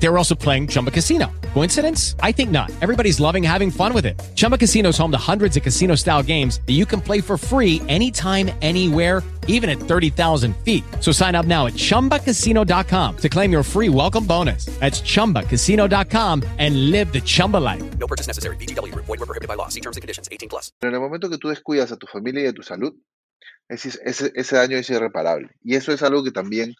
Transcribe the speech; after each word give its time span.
They 0.00 0.08
were 0.08 0.16
also 0.16 0.34
playing 0.34 0.68
Chumba 0.68 0.90
Casino. 0.90 1.30
Coincidence? 1.54 2.14
I 2.20 2.32
think 2.32 2.50
not. 2.50 2.70
Everybody's 2.80 3.18
loving 3.18 3.42
having 3.42 3.70
fun 3.70 3.92
with 3.92 4.06
it. 4.06 4.20
Chumba 4.36 4.56
Casino 4.56 4.90
is 4.90 4.98
home 4.98 5.10
to 5.10 5.18
hundreds 5.18 5.56
of 5.56 5.62
casino 5.62 5.96
style 5.96 6.22
games 6.22 6.60
that 6.66 6.74
you 6.74 6.86
can 6.86 7.00
play 7.00 7.20
for 7.20 7.36
free 7.36 7.82
anytime, 7.88 8.50
anywhere, 8.62 9.22
even 9.48 9.68
at 9.68 9.78
30,000 9.78 10.54
feet. 10.58 10.84
So 11.00 11.10
sign 11.10 11.34
up 11.34 11.46
now 11.46 11.66
at 11.66 11.72
chumbacasino.com 11.72 13.16
to 13.16 13.28
claim 13.28 13.50
your 13.50 13.62
free 13.64 13.88
welcome 13.88 14.24
bonus. 14.24 14.66
That's 14.78 15.00
chumbacasino.com 15.00 16.44
and 16.58 16.90
live 16.90 17.12
the 17.12 17.20
Chumba 17.20 17.56
life. 17.56 17.98
No 17.98 18.06
purchase 18.06 18.28
necessary. 18.28 18.56
BGW. 18.56 18.94
Void 18.94 19.08
were 19.08 19.26
prohibited 19.26 19.48
by 19.48 19.54
law. 19.54 19.68
See 19.68 19.80
terms 19.80 19.96
and 19.96 20.02
conditions. 20.02 20.28
18 20.30 20.48
plus. 20.48 20.70
En 20.80 20.94
el 20.94 21.00
momento 21.00 21.28
que 21.28 21.38
tú 21.38 21.48
descuidas 21.48 21.90
a 21.90 21.96
tu 21.96 22.06
familia 22.06 22.44
y 22.44 22.46
a 22.46 22.52
tu 22.52 22.62
salud, 22.62 22.94
ese, 23.68 23.98
ese, 24.04 24.32
ese 24.34 24.56
daño 24.56 24.76
es 24.76 24.88
irreparable. 24.90 25.48
Y 25.64 25.74
eso 25.74 25.92
es 25.92 26.02
algo 26.02 26.22
que 26.22 26.30
también 26.30 26.74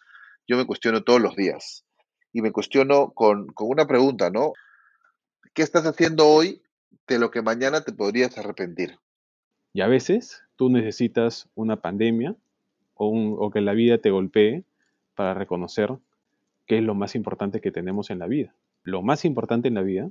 yo 0.47 0.57
me 0.57 0.65
cuestiono 0.65 1.03
todos 1.03 1.21
los 1.21 1.35
días. 1.35 1.83
Y 2.31 2.41
me 2.41 2.51
cuestiono 2.51 3.09
con, 3.11 3.47
con 3.47 3.69
una 3.69 3.87
pregunta, 3.87 4.29
¿no? 4.29 4.53
¿Qué 5.53 5.63
estás 5.63 5.85
haciendo 5.85 6.27
hoy 6.27 6.61
de 7.07 7.17
lo 7.17 7.31
que 7.31 7.41
mañana 7.41 7.81
te 7.81 7.91
podrías 7.91 8.37
arrepentir? 8.37 8.99
Y 9.73 9.81
a 9.81 9.87
veces 9.87 10.43
tú 10.55 10.69
necesitas 10.69 11.47
una 11.55 11.77
pandemia 11.77 12.35
o, 12.93 13.07
un- 13.07 13.35
o 13.39 13.49
que 13.49 13.61
la 13.61 13.73
vida 13.73 13.97
te 13.97 14.11
golpee 14.11 14.63
para 15.15 15.33
reconocer 15.33 15.91
qué 16.67 16.77
es 16.77 16.83
lo 16.83 16.93
más 16.93 17.15
importante 17.15 17.61
que 17.61 17.71
tenemos 17.71 18.09
en 18.11 18.19
la 18.19 18.27
vida. 18.27 18.53
Lo 18.83 19.01
más 19.01 19.25
importante 19.25 19.67
en 19.67 19.73
la 19.73 19.81
vida 19.81 20.09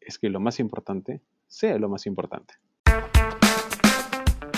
es 0.00 0.18
que 0.18 0.30
lo 0.30 0.40
más 0.40 0.58
importante 0.58 1.20
sea 1.48 1.78
lo 1.78 1.88
más 1.90 2.06
importante. 2.06 2.54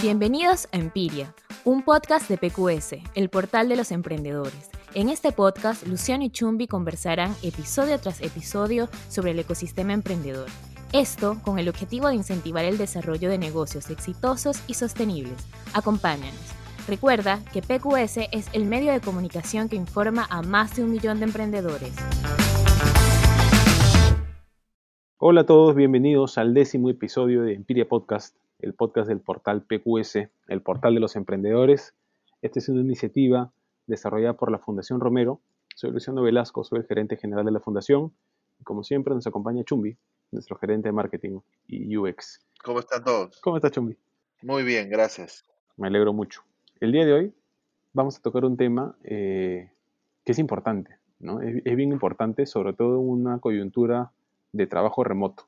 Bienvenidos 0.01 0.69
a 0.73 0.77
Empiria, 0.77 1.35
un 1.65 1.83
podcast 1.83 2.29
de 2.31 2.37
PQS, 2.39 2.97
el 3.15 3.31
portal 3.31 3.69
de 3.69 3.77
los 3.77 3.91
emprendedores. 3.91 4.71
En 4.97 5.09
este 5.09 5.33
podcast, 5.33 5.89
Luciano 5.89 6.23
y 6.23 6.31
Chumbi 6.31 6.69
conversarán 6.69 7.35
episodio 7.43 7.99
tras 7.99 8.23
episodio 8.23 8.89
sobre 9.09 9.33
el 9.33 9.41
ecosistema 9.41 9.93
emprendedor. 9.93 10.47
Esto 10.93 11.41
con 11.43 11.59
el 11.59 11.69
objetivo 11.69 12.07
de 12.07 12.15
incentivar 12.15 12.65
el 12.65 12.79
desarrollo 12.79 13.29
de 13.29 13.37
negocios 13.37 13.91
exitosos 13.91 14.63
y 14.69 14.75
sostenibles. 14.75 15.35
Acompáñanos. 15.75 16.39
Recuerda 16.87 17.41
que 17.53 17.61
PQS 17.61 18.29
es 18.31 18.49
el 18.53 18.67
medio 18.67 18.93
de 18.93 19.01
comunicación 19.01 19.69
que 19.69 19.75
informa 19.75 20.29
a 20.31 20.43
más 20.43 20.77
de 20.77 20.85
un 20.85 20.93
millón 20.93 21.19
de 21.19 21.25
emprendedores. 21.25 21.93
Hola 25.19 25.41
a 25.41 25.47
todos, 25.47 25.75
bienvenidos 25.75 26.39
al 26.39 26.55
décimo 26.55 26.89
episodio 26.89 27.43
de 27.43 27.55
Empiria 27.55 27.89
Podcast, 27.89 28.37
el 28.61 28.75
podcast 28.75 29.09
del 29.09 29.19
portal 29.19 29.63
PQS, 29.63 30.29
el 30.47 30.63
portal 30.63 30.95
de 30.95 31.01
los 31.01 31.17
emprendedores. 31.17 31.97
Esta 32.43 32.61
es 32.61 32.69
una 32.69 32.83
iniciativa 32.83 33.51
desarrollada 33.87 34.35
por 34.35 34.51
la 34.51 34.59
Fundación 34.59 35.01
Romero. 35.01 35.41
Soy 35.75 35.91
Luciano 35.91 36.23
Velasco, 36.23 36.65
soy 36.65 36.81
el 36.81 36.87
gerente 36.87 37.17
general 37.17 37.45
de 37.45 37.53
la 37.53 37.61
fundación. 37.61 38.13
Y 38.61 38.65
como 38.65 38.85
siempre 38.85 39.15
nos 39.15 39.27
acompaña 39.27 39.65
Chumbi, 39.65 39.97
nuestro 40.31 40.57
gerente 40.57 40.89
de 40.89 40.93
marketing 40.93 41.41
y 41.67 41.97
UX. 41.97 42.41
¿Cómo 42.63 42.81
están 42.81 43.05
todos? 43.05 43.41
¿Cómo 43.41 43.57
estás 43.57 43.73
Chumbi? 43.73 43.97
Muy 44.43 44.63
bien, 44.63 44.89
gracias. 44.89 45.45
Me 45.77 45.89
alegro 45.89 46.13
mucho. 46.13 46.43
El 46.81 46.93
día 46.93 47.05
de 47.05 47.13
hoy 47.13 47.35
vamos 47.93 48.19
a 48.19 48.23
tocar 48.23 48.45
un 48.45 48.57
tema 48.57 48.97
eh, 49.05 49.71
que 50.25 50.33
es 50.33 50.39
importante, 50.39 50.97
¿no? 51.19 51.41
Es, 51.41 51.63
es 51.65 51.77
bien 51.77 51.93
importante, 51.93 52.47
sobre 52.47 52.73
todo 52.73 53.01
en 53.01 53.09
una 53.09 53.39
coyuntura 53.39 54.13
de 54.53 54.67
trabajo 54.67 55.03
remoto. 55.03 55.47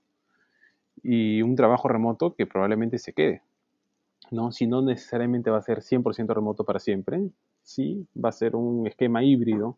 Y 1.02 1.42
un 1.42 1.54
trabajo 1.54 1.88
remoto 1.88 2.34
que 2.34 2.46
probablemente 2.46 2.98
se 2.98 3.12
quede, 3.12 3.42
¿no? 4.30 4.50
Si 4.50 4.66
no 4.66 4.82
necesariamente 4.82 5.50
va 5.50 5.58
a 5.58 5.62
ser 5.62 5.80
100% 5.80 6.34
remoto 6.34 6.64
para 6.64 6.80
siempre, 6.80 7.20
sí 7.66 8.06
va 8.16 8.28
a 8.30 8.32
ser 8.32 8.54
un 8.54 8.86
esquema 8.86 9.24
híbrido 9.24 9.76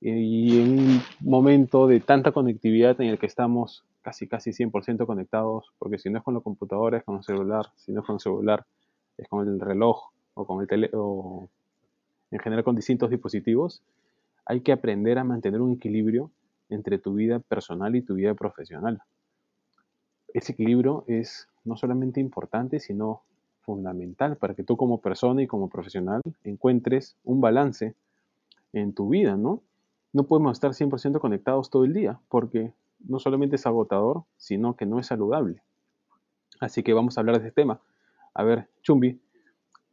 y 0.00 0.58
en 0.58 0.78
un 0.78 1.00
momento 1.20 1.86
de 1.86 2.00
tanta 2.00 2.32
conectividad 2.32 2.98
en 3.02 3.08
el 3.08 3.18
que 3.18 3.26
estamos 3.26 3.84
casi 4.00 4.26
casi 4.26 4.52
100% 4.52 5.04
conectados, 5.04 5.70
porque 5.78 5.98
si 5.98 6.08
no 6.08 6.18
es 6.18 6.24
con 6.24 6.32
la 6.32 6.40
computadora 6.40 6.96
es 6.96 7.04
con 7.04 7.18
el 7.18 7.22
celular, 7.22 7.66
si 7.76 7.92
no 7.92 8.00
es 8.00 8.06
con 8.06 8.14
el 8.14 8.20
celular 8.20 8.66
es 9.18 9.28
con 9.28 9.46
el 9.46 9.60
reloj 9.60 10.10
o 10.32 10.46
con 10.46 10.62
el 10.62 10.66
tele 10.66 10.90
o 10.94 11.50
en 12.30 12.38
general 12.38 12.64
con 12.64 12.74
distintos 12.74 13.10
dispositivos, 13.10 13.82
hay 14.46 14.62
que 14.62 14.72
aprender 14.72 15.18
a 15.18 15.24
mantener 15.24 15.60
un 15.60 15.72
equilibrio 15.72 16.30
entre 16.70 16.98
tu 16.98 17.12
vida 17.12 17.38
personal 17.38 17.94
y 17.96 18.02
tu 18.02 18.14
vida 18.14 18.32
profesional. 18.34 19.02
Ese 20.32 20.52
equilibrio 20.52 21.04
es 21.06 21.48
no 21.64 21.76
solamente 21.76 22.20
importante, 22.20 22.80
sino 22.80 23.22
fundamental 23.70 24.36
para 24.36 24.54
que 24.54 24.64
tú 24.64 24.76
como 24.76 25.00
persona 25.00 25.42
y 25.42 25.46
como 25.46 25.68
profesional 25.68 26.20
encuentres 26.42 27.16
un 27.22 27.40
balance 27.40 27.94
en 28.72 28.92
tu 28.92 29.08
vida, 29.08 29.36
¿no? 29.36 29.62
No 30.12 30.24
podemos 30.24 30.52
estar 30.52 30.72
100% 30.72 31.20
conectados 31.20 31.70
todo 31.70 31.84
el 31.84 31.92
día, 31.92 32.18
porque 32.28 32.72
no 32.98 33.20
solamente 33.20 33.56
es 33.56 33.66
agotador, 33.66 34.24
sino 34.36 34.74
que 34.74 34.86
no 34.86 34.98
es 34.98 35.06
saludable. 35.06 35.62
Así 36.58 36.82
que 36.82 36.92
vamos 36.92 37.16
a 37.16 37.20
hablar 37.20 37.40
de 37.40 37.46
este 37.46 37.62
tema. 37.62 37.80
A 38.34 38.42
ver, 38.42 38.68
Chumbi, 38.82 39.20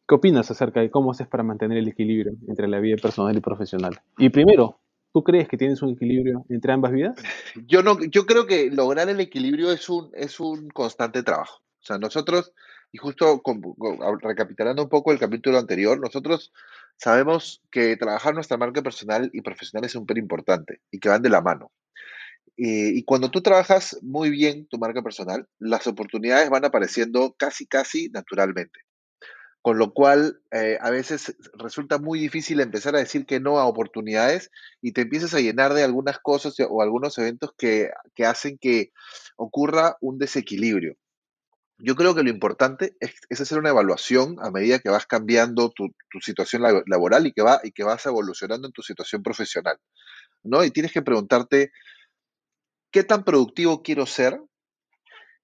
¿qué 0.08 0.16
opinas 0.16 0.50
acerca 0.50 0.80
de 0.80 0.90
cómo 0.90 1.12
haces 1.12 1.28
para 1.28 1.44
mantener 1.44 1.78
el 1.78 1.88
equilibrio 1.88 2.34
entre 2.48 2.68
la 2.68 2.80
vida 2.80 2.96
personal 3.00 3.38
y 3.38 3.42
profesional? 3.42 4.00
Y 4.18 4.30
primero, 4.30 4.80
¿tú 5.14 5.24
crees 5.24 5.48
que 5.48 5.58
tienes 5.58 5.84
un 5.84 5.92
equilibrio 5.92 6.46
entre 6.50 6.74
ambas 6.74 6.92
vidas? 6.92 7.16
Yo, 7.68 7.84
no, 7.84 8.00
yo 8.10 8.26
creo 8.26 8.48
que 8.48 8.72
lograr 8.72 9.08
el 9.10 9.20
equilibrio 9.20 9.72
es 9.72 9.88
un, 9.88 10.10
es 10.14 10.40
un 10.40 10.70
constante 10.70 11.22
trabajo. 11.22 11.62
O 11.80 11.86
sea, 11.88 11.98
nosotros, 12.00 12.54
y 12.92 12.98
justo 12.98 13.42
recapitulando 14.22 14.84
un 14.84 14.90
poco 14.90 15.12
el 15.12 15.20
capítulo 15.20 15.58
anterior, 15.58 16.00
nosotros 16.00 16.54
sabemos 16.98 17.62
que 17.72 17.98
trabajar 17.98 18.34
nuestra 18.34 18.58
marca 18.58 18.82
personal 18.82 19.30
y 19.34 19.42
profesional 19.42 19.86
es 19.86 19.92
súper 19.92 20.18
importante 20.18 20.82
y 20.92 21.00
que 21.00 21.10
van 21.10 21.22
de 21.22 21.30
la 21.30 21.42
mano. 21.42 21.72
Eh, 22.58 22.92
y 22.96 23.04
cuando 23.04 23.30
tú 23.30 23.42
trabajas 23.42 24.00
muy 24.02 24.32
bien 24.32 24.68
tu 24.68 24.80
marca 24.80 25.04
personal, 25.04 25.48
las 25.60 25.86
oportunidades 25.86 26.50
van 26.50 26.66
apareciendo 26.66 27.36
casi, 27.38 27.68
casi 27.68 28.10
naturalmente. 28.10 28.80
Con 29.62 29.78
lo 29.78 29.94
cual, 29.94 30.40
eh, 30.52 30.78
a 30.82 30.90
veces 30.90 31.36
resulta 31.54 32.00
muy 32.00 32.20
difícil 32.20 32.62
empezar 32.62 32.96
a 32.96 33.00
decir 33.00 33.26
que 33.26 33.40
no 33.40 33.60
a 33.60 33.68
oportunidades 33.68 34.50
y 34.82 34.94
te 34.94 35.02
empiezas 35.02 35.34
a 35.34 35.40
llenar 35.40 35.74
de 35.74 35.84
algunas 35.84 36.20
cosas 36.20 36.56
o 36.68 36.82
algunos 36.82 37.18
eventos 37.18 37.52
que, 37.58 37.92
que 38.16 38.26
hacen 38.26 38.58
que 38.58 38.92
ocurra 39.36 39.98
un 40.00 40.18
desequilibrio. 40.18 40.96
Yo 41.80 41.96
creo 41.96 42.16
que 42.16 42.24
lo 42.24 42.30
importante 42.30 42.96
es, 43.00 43.42
hacer 43.42 43.60
una 43.60 43.70
evaluación 43.70 44.38
a 44.42 44.50
medida 44.50 44.80
que 44.80 44.90
vas 44.90 45.06
cambiando 45.06 45.70
tu, 45.70 45.90
tu 46.10 46.20
situación 46.22 46.64
labo- 46.64 46.84
laboral 46.88 47.28
y 47.28 47.34
que, 47.34 47.44
va, 47.44 47.60
y 47.64 47.72
que 47.72 47.84
vas 47.84 48.06
evolucionando 48.06 48.68
en 48.68 48.74
tu 48.74 48.82
situación 48.82 49.22
profesional, 49.22 49.78
¿no? 50.44 50.64
Y 50.64 50.72
tienes 50.72 50.92
que 50.92 51.04
preguntarte, 51.04 51.72
¿qué 52.92 53.04
tan 53.04 53.24
productivo 53.24 53.84
quiero 53.84 54.06
ser 54.08 54.42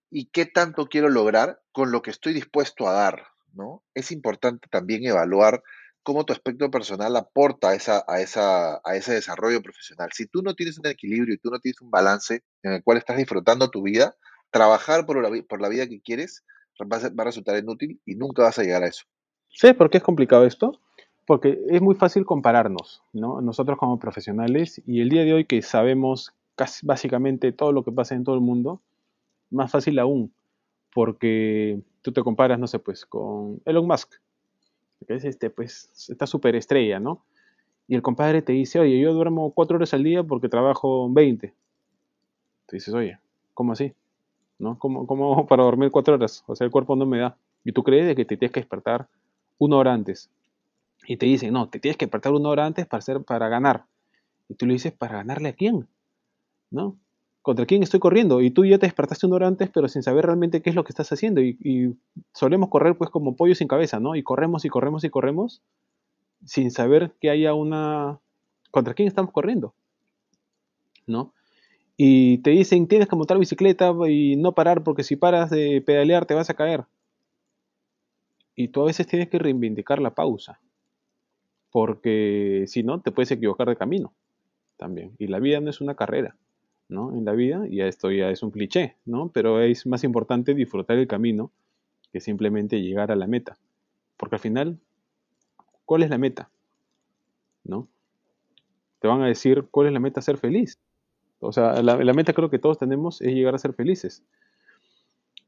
y 0.09 0.29
qué 0.31 0.45
tanto 0.45 0.87
quiero 0.87 1.09
lograr 1.09 1.61
con 1.71 1.91
lo 1.91 2.01
que 2.01 2.11
estoy 2.11 2.33
dispuesto 2.33 2.87
a 2.87 2.93
dar, 2.93 3.27
¿no? 3.53 3.83
Es 3.93 4.11
importante 4.11 4.67
también 4.71 5.05
evaluar 5.05 5.61
cómo 6.03 6.25
tu 6.25 6.33
aspecto 6.33 6.69
personal 6.69 7.15
aporta 7.15 7.69
a, 7.69 7.75
esa, 7.75 8.03
a, 8.07 8.21
esa, 8.21 8.81
a 8.83 8.95
ese 8.95 9.13
desarrollo 9.13 9.61
profesional. 9.61 10.09
Si 10.13 10.27
tú 10.27 10.41
no 10.41 10.53
tienes 10.53 10.77
un 10.77 10.87
equilibrio 10.87 11.35
y 11.35 11.37
tú 11.37 11.49
no 11.49 11.59
tienes 11.59 11.79
un 11.81 11.89
balance 11.89 12.43
en 12.61 12.73
el 12.73 12.83
cual 12.83 12.97
estás 12.97 13.17
disfrutando 13.17 13.69
tu 13.69 13.83
vida, 13.83 14.15
trabajar 14.53 15.05
por 15.05 15.21
la, 15.21 15.43
por 15.43 15.59
la 15.59 15.67
vida 15.67 15.89
que 15.89 15.99
quieres 15.99 16.45
va 16.81 16.97
a, 16.97 17.25
resultar 17.25 17.57
inútil 17.57 17.99
y 18.05 18.15
nunca 18.15 18.43
vas 18.43 18.59
a 18.59 18.63
llegar 18.63 18.83
a 18.83 18.87
eso. 18.87 19.03
¿Sabes 19.49 19.75
por 19.75 19.89
qué 19.89 19.97
es 19.97 20.03
complicado 20.03 20.45
esto? 20.45 20.79
Porque 21.25 21.59
es 21.69 21.81
muy 21.81 21.95
fácil 21.95 22.25
compararnos, 22.25 23.03
¿no? 23.13 23.41
Nosotros 23.41 23.77
como 23.77 23.99
profesionales 23.99 24.81
y 24.85 25.01
el 25.01 25.09
día 25.09 25.23
de 25.23 25.33
hoy 25.33 25.45
que 25.45 25.61
sabemos 25.61 26.33
casi 26.55 26.85
básicamente 26.85 27.51
todo 27.51 27.71
lo 27.71 27.83
que 27.83 27.91
pasa 27.91 28.15
en 28.15 28.23
todo 28.23 28.35
el 28.35 28.41
mundo, 28.41 28.81
más 29.49 29.71
fácil 29.71 29.97
aún, 29.99 30.31
porque 30.93 31.81
tú 32.01 32.11
te 32.11 32.21
comparas, 32.21 32.59
no 32.59 32.67
sé, 32.67 32.79
pues 32.79 33.05
con 33.05 33.59
Elon 33.65 33.87
Musk, 33.87 34.13
que 35.07 35.15
es 35.15 35.25
este, 35.25 35.49
pues, 35.49 35.89
esta 36.09 36.27
superestrella, 36.27 36.99
¿no? 36.99 37.25
Y 37.87 37.95
el 37.95 38.01
compadre 38.01 38.41
te 38.41 38.53
dice, 38.53 38.79
oye, 38.79 38.99
yo 38.99 39.13
duermo 39.13 39.51
cuatro 39.51 39.77
horas 39.77 39.93
al 39.93 40.03
día 40.03 40.23
porque 40.23 40.47
trabajo 40.47 41.11
20. 41.11 41.53
Tú 42.67 42.75
dices, 42.75 42.93
oye, 42.93 43.19
¿cómo 43.53 43.73
así? 43.73 43.93
¿No? 44.59 44.77
¿Cómo, 44.79 45.07
cómo 45.07 45.45
para 45.47 45.63
dormir 45.63 45.91
cuatro 45.91 46.15
horas? 46.15 46.43
O 46.47 46.55
sea, 46.55 46.65
el 46.65 46.71
cuerpo 46.71 46.95
no 46.95 47.05
me 47.05 47.19
da. 47.19 47.37
Y 47.63 47.71
tú 47.71 47.83
crees 47.83 48.15
que 48.15 48.25
te 48.25 48.37
tienes 48.37 48.51
que 48.51 48.59
despertar 48.59 49.07
una 49.57 49.77
hora 49.77 49.93
antes. 49.93 50.29
Y 51.07 51.17
te 51.17 51.25
dicen, 51.25 51.53
no, 51.53 51.69
te 51.69 51.79
tienes 51.79 51.97
que 51.97 52.05
despertar 52.05 52.33
una 52.33 52.49
hora 52.49 52.65
antes 52.65 52.85
para, 52.85 52.99
hacer, 52.99 53.23
para 53.23 53.49
ganar. 53.49 53.85
Y 54.47 54.55
tú 54.55 54.65
le 54.65 54.73
dices, 54.73 54.93
¿para 54.93 55.17
ganarle 55.17 55.49
a 55.49 55.53
quién? 55.53 55.87
¿No? 56.71 56.97
¿Contra 57.41 57.65
quién 57.65 57.83
estoy 57.83 57.99
corriendo? 57.99 58.41
Y 58.41 58.51
tú 58.51 58.63
ya 58.63 58.77
te 58.77 58.85
despertaste 58.85 59.25
una 59.25 59.35
hora 59.35 59.47
antes, 59.47 59.69
pero 59.69 59.89
sin 59.89 60.01
saber 60.01 60.25
realmente 60.25 60.61
qué 60.61 60.69
es 60.69 60.75
lo 60.75 60.85
que 60.85 60.91
estás 60.91 61.11
haciendo. 61.11 61.41
Y, 61.41 61.57
y 61.61 61.95
solemos 62.31 62.69
correr 62.69 62.97
pues 62.97 63.09
como 63.09 63.35
pollos 63.35 63.57
sin 63.57 63.67
cabeza, 63.67 63.99
¿no? 63.99 64.15
Y 64.15 64.23
corremos 64.23 64.63
y 64.63 64.69
corremos 64.69 65.03
y 65.03 65.09
corremos 65.09 65.61
sin 66.45 66.71
saber 66.71 67.13
que 67.19 67.29
haya 67.29 67.53
una... 67.53 68.19
¿Contra 68.71 68.93
quién 68.93 69.07
estamos 69.07 69.31
corriendo? 69.31 69.73
¿No? 71.05 71.33
Y 71.95 72.39
te 72.39 72.49
dicen, 72.51 72.87
tienes 72.87 73.07
que 73.07 73.15
montar 73.15 73.37
bicicleta 73.37 73.93
y 74.09 74.35
no 74.35 74.53
parar 74.53 74.83
porque 74.83 75.03
si 75.03 75.15
paras 75.15 75.49
de 75.49 75.81
pedalear 75.85 76.25
te 76.25 76.33
vas 76.33 76.49
a 76.49 76.55
caer. 76.55 76.85
Y 78.55 78.69
tú 78.69 78.81
a 78.81 78.85
veces 78.85 79.07
tienes 79.07 79.29
que 79.29 79.39
reivindicar 79.39 80.01
la 80.01 80.13
pausa, 80.13 80.59
porque 81.71 82.65
si 82.67 82.83
no, 82.83 83.01
te 83.01 83.11
puedes 83.11 83.31
equivocar 83.31 83.67
de 83.67 83.75
camino 83.75 84.13
también. 84.77 85.15
Y 85.17 85.27
la 85.27 85.39
vida 85.39 85.59
no 85.59 85.69
es 85.69 85.81
una 85.81 85.95
carrera, 85.95 86.35
¿no? 86.87 87.15
En 87.15 87.25
la 87.25 87.31
vida, 87.33 87.65
y 87.67 87.81
esto 87.81 88.11
ya 88.11 88.29
es 88.29 88.43
un 88.43 88.51
cliché, 88.51 88.97
¿no? 89.05 89.29
Pero 89.29 89.61
es 89.61 89.85
más 89.87 90.03
importante 90.03 90.53
disfrutar 90.53 90.97
el 90.97 91.07
camino 91.07 91.51
que 92.11 92.19
simplemente 92.19 92.81
llegar 92.81 93.11
a 93.11 93.15
la 93.15 93.27
meta. 93.27 93.57
Porque 94.17 94.35
al 94.35 94.41
final, 94.41 94.79
¿cuál 95.85 96.03
es 96.03 96.09
la 96.09 96.19
meta? 96.19 96.49
¿No? 97.63 97.87
Te 98.99 99.07
van 99.07 99.21
a 99.21 99.27
decir, 99.27 99.65
¿cuál 99.71 99.87
es 99.87 99.93
la 99.93 99.99
meta? 99.99 100.21
Ser 100.21 100.37
feliz. 100.37 100.79
O 101.43 101.51
sea, 101.51 101.81
la, 101.81 102.13
meta 102.13 102.33
creo 102.33 102.49
que 102.49 102.59
todos 102.59 102.77
tenemos 102.77 103.21
es 103.21 103.33
llegar 103.33 103.55
a 103.55 103.59
ser 103.59 103.73
felices. 103.73 104.23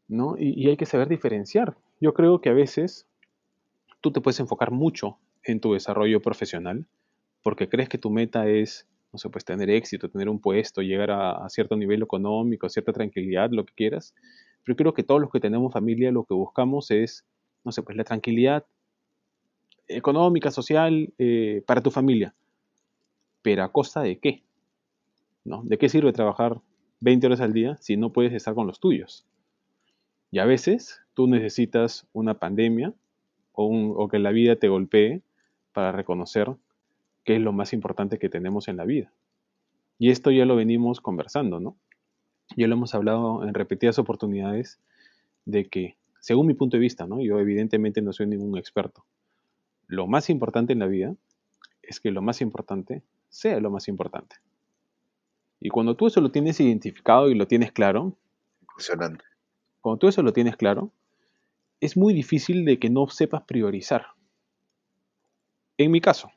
¿no? 0.08 0.36
Y, 0.38 0.68
hay 0.68 0.78
que 0.78 0.86
saber 0.86 1.08
diferenciar. 1.08 1.76
Yo 2.00 2.14
creo 2.14 2.42
que 2.42 2.50
a 2.50 2.54
veces 2.54 3.08
tú 4.02 4.12
te 4.12 4.22
puedes 4.22 4.40
enfocar 4.40 4.72
mucho 4.72 5.18
en 5.44 5.60
tu 5.60 5.74
desarrollo 5.74 6.22
profesional 6.22 6.86
porque 7.42 7.70
crees 7.70 7.90
que 7.90 7.98
tu 7.98 8.10
meta 8.10 8.48
es, 8.48 8.88
no 9.14 9.20
sé, 9.20 9.30
pues 9.30 9.46
tener 9.46 9.70
éxito, 9.70 10.10
tener 10.10 10.30
un 10.30 10.40
puesto, 10.40 10.82
llegar 10.82 11.12
a, 11.12 11.48
cierto 11.50 11.76
nivel 11.76 12.02
económico, 12.02 12.66
a 12.66 12.70
cierta 12.70 12.92
tranquilidad, 12.92 13.52
lo 13.52 13.66
que 13.66 13.74
quieras. 13.76 14.16
Pero 14.64 14.76
creo 14.76 14.94
que 14.94 15.04
todos 15.04 15.22
los 15.22 15.32
que 15.32 15.40
tenemos 15.40 15.72
familia 15.72 16.12
lo 16.12 16.24
que 16.24 16.34
buscamos 16.34 16.90
es, 16.90 17.24
no 17.64 17.72
sé, 17.72 17.84
pues 17.84 17.98
la 17.98 18.04
tranquilidad 18.04 18.66
económica, 19.88 20.50
social, 20.50 21.14
eh, 21.20 21.64
para 21.68 21.82
tu 21.82 21.92
familia. 21.92 22.34
Pero 23.44 23.64
a 23.64 23.72
costa 23.72 24.02
de 24.02 24.18
qué? 24.18 24.44
¿De 25.46 25.78
qué 25.78 25.90
sirve 25.90 26.12
trabajar 26.12 26.60
20 27.02 27.28
horas 27.28 27.40
al 27.40 27.54
día 27.54 27.78
si 27.78 27.98
no 27.98 28.12
puedes 28.12 28.34
estar 28.34 28.56
con 28.56 28.66
los 28.66 28.80
tuyos? 28.80 29.28
Y 30.32 30.40
a 30.40 30.46
veces 30.46 31.02
tú 31.14 31.28
necesitas 31.28 32.08
una 32.14 32.40
pandemia 32.40 32.94
o, 33.54 33.68
o 33.68 34.08
que 34.08 34.18
la 34.18 34.32
vida 34.32 34.56
te 34.56 34.70
golpee 34.70 35.22
para 35.72 35.92
reconocer 35.92 36.56
qué 37.24 37.36
es 37.36 37.42
lo 37.42 37.54
más 37.54 37.74
importante 37.74 38.18
que 38.18 38.28
tenemos 38.28 38.68
en 38.68 38.78
la 38.78 38.86
vida. 38.86 39.14
Y 40.00 40.10
esto 40.10 40.32
ya 40.32 40.46
lo 40.46 40.56
venimos 40.56 41.00
conversando, 41.00 41.60
¿no? 41.60 41.78
Ya 42.58 42.68
lo 42.68 42.74
hemos 42.74 42.96
hablado 42.96 43.44
en 43.44 43.54
repetidas 43.54 44.00
oportunidades 44.00 44.80
de 45.46 45.66
que, 45.66 45.96
según 46.22 46.48
mi 46.48 46.56
punto 46.56 46.78
de 46.78 46.82
vista, 46.82 47.06
¿no? 47.06 47.22
Yo 47.22 47.40
evidentemente 47.40 48.02
no 48.02 48.14
soy 48.14 48.26
ningún 48.26 48.58
experto. 48.58 49.06
Lo 49.88 50.08
más 50.08 50.32
importante 50.32 50.74
en 50.74 50.80
la 50.80 50.88
vida 50.88 51.16
es 51.84 52.00
que 52.00 52.10
lo 52.10 52.24
más 52.24 52.42
importante 52.42 53.04
sea 53.30 53.60
lo 53.60 53.70
más 53.70 53.88
importante. 53.88 54.38
Y 55.66 55.70
cuando 55.70 55.96
tú 55.96 56.06
eso 56.06 56.22
lo 56.22 56.30
tienes 56.30 56.60
identificado 56.60 57.28
y 57.28 57.34
lo 57.34 57.48
tienes 57.48 57.72
claro, 57.72 58.16
Impresionante. 58.62 59.26
Cuando 59.82 59.98
tú 59.98 60.08
eso 60.08 60.22
lo 60.22 60.32
tienes 60.32 60.58
claro, 60.58 60.92
es 61.82 61.98
muy 61.98 62.14
difícil 62.14 62.66
de 62.66 62.78
que 62.78 62.92
no 62.92 63.08
sepas 63.08 63.42
priorizar. 63.46 64.06
En 65.80 65.90
mi 65.90 66.02
caso, 66.02 66.32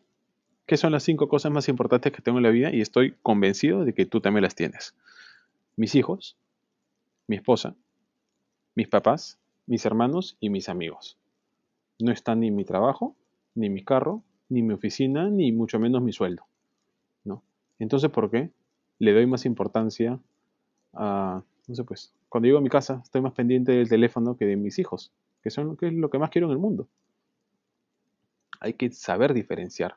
¿qué 0.64 0.78
son 0.78 0.92
las 0.92 1.02
cinco 1.02 1.28
cosas 1.28 1.52
más 1.52 1.68
importantes 1.68 2.10
que 2.10 2.22
tengo 2.22 2.38
en 2.38 2.44
la 2.44 2.48
vida? 2.48 2.72
Y 2.72 2.80
estoy 2.80 3.16
convencido 3.22 3.84
de 3.84 3.92
que 3.92 4.06
tú 4.06 4.22
también 4.22 4.44
las 4.44 4.54
tienes. 4.54 4.94
Mis 5.76 5.94
hijos, 5.94 6.38
mi 7.26 7.36
esposa, 7.36 7.76
mis 8.74 8.88
papás, 8.88 9.38
mis 9.66 9.84
hermanos 9.84 10.38
y 10.40 10.48
mis 10.48 10.70
amigos. 10.70 11.18
No 11.98 12.12
está 12.12 12.34
ni 12.34 12.50
mi 12.50 12.64
trabajo, 12.64 13.14
ni 13.54 13.68
mi 13.68 13.84
carro, 13.84 14.22
ni 14.48 14.62
mi 14.62 14.72
oficina, 14.72 15.28
ni 15.28 15.52
mucho 15.52 15.78
menos 15.78 16.00
mi 16.00 16.14
sueldo. 16.14 16.46
¿no? 17.24 17.42
Entonces, 17.78 18.08
¿por 18.08 18.30
qué? 18.30 18.52
Le 18.98 19.12
doy 19.12 19.26
más 19.26 19.46
importancia 19.46 20.18
a, 20.94 21.42
no 21.66 21.74
sé 21.74 21.84
pues, 21.84 22.12
cuando 22.28 22.46
llego 22.46 22.58
a 22.58 22.62
mi 22.62 22.68
casa 22.68 23.00
estoy 23.02 23.20
más 23.20 23.32
pendiente 23.32 23.72
del 23.72 23.88
teléfono 23.88 24.36
que 24.36 24.46
de 24.46 24.56
mis 24.56 24.78
hijos, 24.78 25.12
que 25.42 25.50
son 25.50 25.76
que 25.76 25.88
es 25.88 25.92
lo 25.92 26.10
que 26.10 26.18
más 26.18 26.30
quiero 26.30 26.46
en 26.46 26.52
el 26.52 26.58
mundo 26.58 26.88
hay 28.60 28.74
que 28.74 28.90
saber 28.90 29.34
diferenciar 29.34 29.96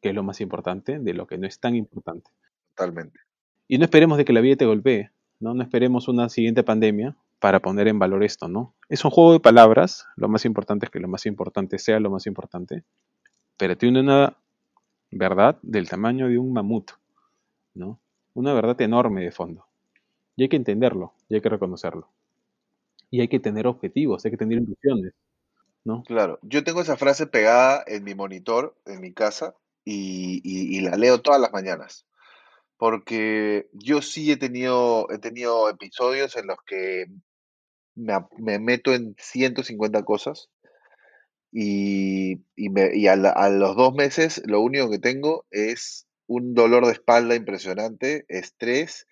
qué 0.00 0.10
es 0.10 0.14
lo 0.14 0.22
más 0.22 0.40
importante 0.40 0.98
de 0.98 1.14
lo 1.14 1.26
que 1.26 1.38
no 1.38 1.46
es 1.46 1.58
tan 1.60 1.74
importante. 1.74 2.30
Totalmente. 2.74 3.20
Y 3.68 3.78
no 3.78 3.84
esperemos 3.84 4.18
de 4.18 4.24
que 4.24 4.32
la 4.32 4.40
vida 4.40 4.56
te 4.56 4.66
golpee, 4.66 5.10
¿no? 5.40 5.54
No 5.54 5.62
esperemos 5.62 6.08
una 6.08 6.28
siguiente 6.28 6.62
pandemia 6.62 7.16
para 7.38 7.60
poner 7.60 7.88
en 7.88 7.98
valor 7.98 8.22
esto, 8.22 8.48
¿no? 8.48 8.74
Es 8.88 9.04
un 9.04 9.10
juego 9.10 9.32
de 9.32 9.40
palabras, 9.40 10.06
lo 10.16 10.28
más 10.28 10.44
importante 10.44 10.86
es 10.86 10.90
que 10.90 11.00
lo 11.00 11.08
más 11.08 11.26
importante 11.26 11.78
sea 11.78 12.00
lo 12.00 12.10
más 12.10 12.26
importante, 12.26 12.84
pero 13.56 13.76
tiene 13.76 14.00
una 14.00 14.36
verdad 15.10 15.58
del 15.62 15.88
tamaño 15.88 16.28
de 16.28 16.38
un 16.38 16.52
mamut, 16.52 16.92
¿no? 17.74 17.98
Una 18.34 18.54
verdad 18.54 18.80
enorme 18.80 19.22
de 19.22 19.32
fondo. 19.32 19.66
Y 20.36 20.44
hay 20.44 20.48
que 20.48 20.56
entenderlo, 20.56 21.12
y 21.28 21.34
hay 21.34 21.40
que 21.40 21.48
reconocerlo. 21.48 22.08
Y 23.10 23.20
hay 23.20 23.28
que 23.28 23.40
tener 23.40 23.66
objetivos, 23.66 24.24
hay 24.24 24.30
que 24.30 24.36
tener 24.36 24.58
ilusiones. 24.58 25.12
¿no? 25.84 26.02
Claro, 26.04 26.38
yo 26.42 26.64
tengo 26.64 26.80
esa 26.80 26.96
frase 26.96 27.26
pegada 27.26 27.82
en 27.86 28.04
mi 28.04 28.14
monitor, 28.14 28.76
en 28.86 29.00
mi 29.00 29.12
casa, 29.12 29.54
y, 29.84 30.80
la 30.80 30.96
leo 30.96 31.20
todas 31.20 31.40
las 31.40 31.52
mañanas. 31.52 32.06
Porque 32.76 33.68
yo 33.72 34.02
sí 34.02 34.32
he 34.32 34.36
tenido, 34.36 35.10
he 35.10 35.18
tenido 35.18 35.68
episodios 35.68 36.36
en 36.36 36.46
los 36.48 36.58
que 36.66 37.06
me, 37.94 38.58
meto 38.58 38.92
en 38.92 39.14
150 39.18 40.02
cosas 40.04 40.50
y, 41.52 42.40
a, 43.06 43.48
los 43.50 43.76
dos 43.76 43.94
meses 43.94 44.42
lo 44.46 44.60
único 44.60 44.90
que 44.90 44.98
tengo 44.98 45.46
es 45.50 46.06
un 46.26 46.54
dolor 46.54 46.86
de 46.86 46.92
espalda 46.92 47.34
impresionante, 47.34 48.24
estrés 48.28 49.06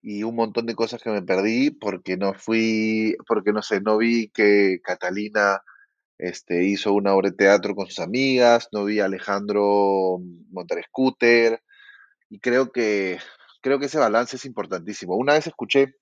y 0.00 0.24
un 0.24 0.34
montón 0.34 0.66
de 0.66 0.74
cosas 0.74 1.02
que 1.02 1.10
me 1.10 1.22
perdí 1.22 1.70
porque 1.70 2.16
no 2.16 2.34
fui, 2.34 3.16
porque 3.26 3.52
no 3.52 3.62
sé, 3.62 3.80
no 3.80 3.98
vi 3.98 4.28
que 4.28 4.80
Catalina 4.82 5.62
este, 6.18 6.64
hizo 6.64 6.92
una 6.92 7.14
obra 7.14 7.30
de 7.30 7.36
teatro 7.36 7.74
con 7.74 7.86
sus 7.86 8.00
amigas, 8.00 8.68
no 8.72 8.84
vi 8.84 9.00
a 9.00 9.06
Alejandro 9.06 10.20
montar 10.50 10.82
scooter, 10.84 11.62
y 12.28 12.40
creo 12.40 12.72
que, 12.72 13.18
creo 13.60 13.78
que 13.78 13.86
ese 13.86 13.98
balance 13.98 14.36
es 14.36 14.44
importantísimo. 14.44 15.16
Una 15.16 15.34
vez 15.34 15.46
escuché 15.46 15.96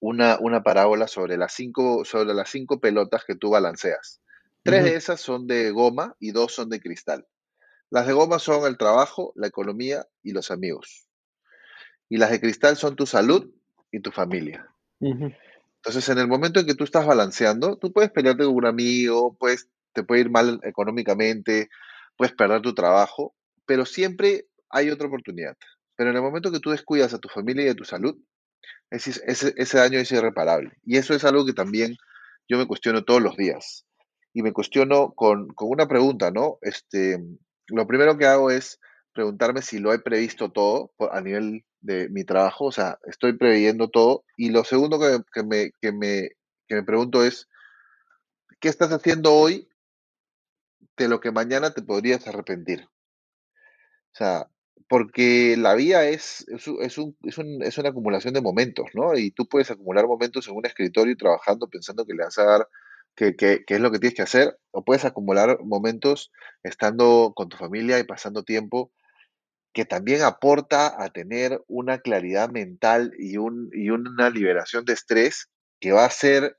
una, 0.00 0.38
una 0.40 0.62
parábola 0.62 1.08
sobre 1.08 1.36
las, 1.36 1.52
cinco, 1.54 2.04
sobre 2.04 2.34
las 2.34 2.50
cinco 2.50 2.80
pelotas 2.80 3.24
que 3.24 3.34
tú 3.34 3.50
balanceas. 3.50 4.20
Tres 4.62 4.84
de 4.84 4.96
esas 4.96 5.20
son 5.20 5.46
de 5.46 5.70
goma 5.70 6.14
y 6.20 6.32
dos 6.32 6.52
son 6.52 6.68
de 6.68 6.80
cristal. 6.80 7.26
Las 7.90 8.06
de 8.06 8.12
goma 8.12 8.38
son 8.38 8.66
el 8.66 8.76
trabajo, 8.76 9.32
la 9.34 9.46
economía 9.46 10.06
y 10.22 10.32
los 10.32 10.50
amigos. 10.50 11.06
Y 12.08 12.18
las 12.18 12.30
de 12.30 12.40
cristal 12.40 12.76
son 12.76 12.96
tu 12.96 13.06
salud 13.06 13.50
y 13.90 14.00
tu 14.00 14.10
familia. 14.10 14.68
Entonces, 15.00 16.08
en 16.08 16.18
el 16.18 16.28
momento 16.28 16.60
en 16.60 16.66
que 16.66 16.74
tú 16.74 16.84
estás 16.84 17.06
balanceando, 17.06 17.78
tú 17.78 17.92
puedes 17.92 18.10
pelearte 18.10 18.44
con 18.44 18.54
un 18.54 18.66
amigo, 18.66 19.36
puedes, 19.38 19.68
te 19.92 20.02
puede 20.02 20.22
ir 20.22 20.30
mal 20.30 20.60
económicamente, 20.64 21.70
puedes 22.16 22.34
perder 22.34 22.60
tu 22.60 22.74
trabajo, 22.74 23.34
pero 23.64 23.86
siempre 23.86 24.46
hay 24.70 24.90
otra 24.90 25.06
oportunidad. 25.06 25.56
Pero 25.96 26.10
en 26.10 26.16
el 26.16 26.22
momento 26.22 26.52
que 26.52 26.60
tú 26.60 26.70
descuidas 26.70 27.14
a 27.14 27.18
tu 27.18 27.28
familia 27.28 27.64
y 27.64 27.68
a 27.68 27.74
tu 27.74 27.84
salud, 27.84 28.16
ese, 28.90 29.20
ese, 29.26 29.78
daño 29.78 29.98
es 29.98 30.10
irreparable. 30.12 30.72
Y 30.84 30.96
eso 30.96 31.14
es 31.14 31.24
algo 31.24 31.44
que 31.44 31.52
también 31.52 31.96
yo 32.48 32.58
me 32.58 32.66
cuestiono 32.66 33.04
todos 33.04 33.22
los 33.22 33.36
días. 33.36 33.86
Y 34.32 34.42
me 34.42 34.52
cuestiono 34.52 35.12
con, 35.14 35.48
con 35.48 35.68
una 35.70 35.88
pregunta, 35.88 36.30
¿no? 36.30 36.58
Este, 36.62 37.18
lo 37.68 37.86
primero 37.86 38.16
que 38.16 38.26
hago 38.26 38.50
es 38.50 38.80
preguntarme 39.12 39.62
si 39.62 39.78
lo 39.78 39.92
he 39.92 39.98
previsto 39.98 40.50
todo 40.50 40.92
a 41.10 41.20
nivel 41.20 41.64
de 41.80 42.08
mi 42.08 42.24
trabajo, 42.24 42.66
o 42.66 42.72
sea, 42.72 42.98
estoy 43.04 43.34
preveyendo 43.36 43.88
todo. 43.88 44.24
Y 44.36 44.50
lo 44.50 44.64
segundo 44.64 44.98
que, 44.98 45.42
me, 45.42 45.72
que, 45.80 45.92
me, 45.92 46.30
que 46.66 46.74
me 46.74 46.82
pregunto 46.82 47.24
es, 47.24 47.48
¿qué 48.60 48.68
estás 48.68 48.90
haciendo 48.92 49.34
hoy 49.34 49.68
de 50.96 51.08
lo 51.08 51.20
que 51.20 51.30
mañana 51.30 51.72
te 51.72 51.82
podrías 51.82 52.26
arrepentir? 52.26 52.88
O 54.12 54.16
sea, 54.18 54.48
porque 54.88 55.56
la 55.56 55.74
vida 55.74 56.04
es, 56.08 56.46
es, 56.48 56.66
es, 56.80 56.98
un, 56.98 57.16
es, 57.22 57.38
un, 57.38 57.62
es, 57.62 57.78
una 57.78 57.90
acumulación 57.90 58.34
de 58.34 58.40
momentos, 58.40 58.86
¿no? 58.94 59.16
Y 59.16 59.30
tú 59.30 59.46
puedes 59.46 59.70
acumular 59.70 60.06
momentos 60.06 60.48
en 60.48 60.56
un 60.56 60.66
escritorio 60.66 61.16
trabajando 61.16 61.68
pensando 61.68 62.06
que 62.06 62.14
le 62.14 62.24
vas 62.24 62.38
a 62.38 62.44
dar, 62.44 62.68
que, 63.18 63.64
es 63.66 63.80
lo 63.80 63.90
que 63.90 63.98
tienes 63.98 64.16
que 64.16 64.22
hacer, 64.22 64.58
o 64.70 64.84
puedes 64.84 65.04
acumular 65.04 65.58
momentos 65.64 66.30
estando 66.62 67.32
con 67.34 67.48
tu 67.48 67.56
familia 67.56 67.98
y 67.98 68.04
pasando 68.04 68.44
tiempo 68.44 68.92
que 69.72 69.84
también 69.84 70.22
aporta 70.22 71.02
a 71.02 71.10
tener 71.10 71.62
una 71.68 71.98
claridad 71.98 72.50
mental 72.50 73.12
y, 73.18 73.36
un, 73.36 73.70
y 73.72 73.90
una 73.90 74.30
liberación 74.30 74.84
de 74.84 74.94
estrés 74.94 75.48
que 75.80 75.92
va 75.92 76.04
a 76.04 76.10
ser 76.10 76.56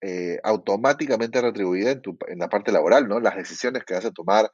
eh, 0.00 0.38
automáticamente 0.42 1.40
retribuida 1.40 1.90
en, 1.90 2.02
tu, 2.02 2.18
en 2.28 2.38
la 2.38 2.48
parte 2.48 2.72
laboral, 2.72 3.08
¿no? 3.08 3.20
Las 3.20 3.36
decisiones 3.36 3.84
que 3.84 3.94
vas 3.94 4.04
a 4.04 4.10
tomar, 4.10 4.50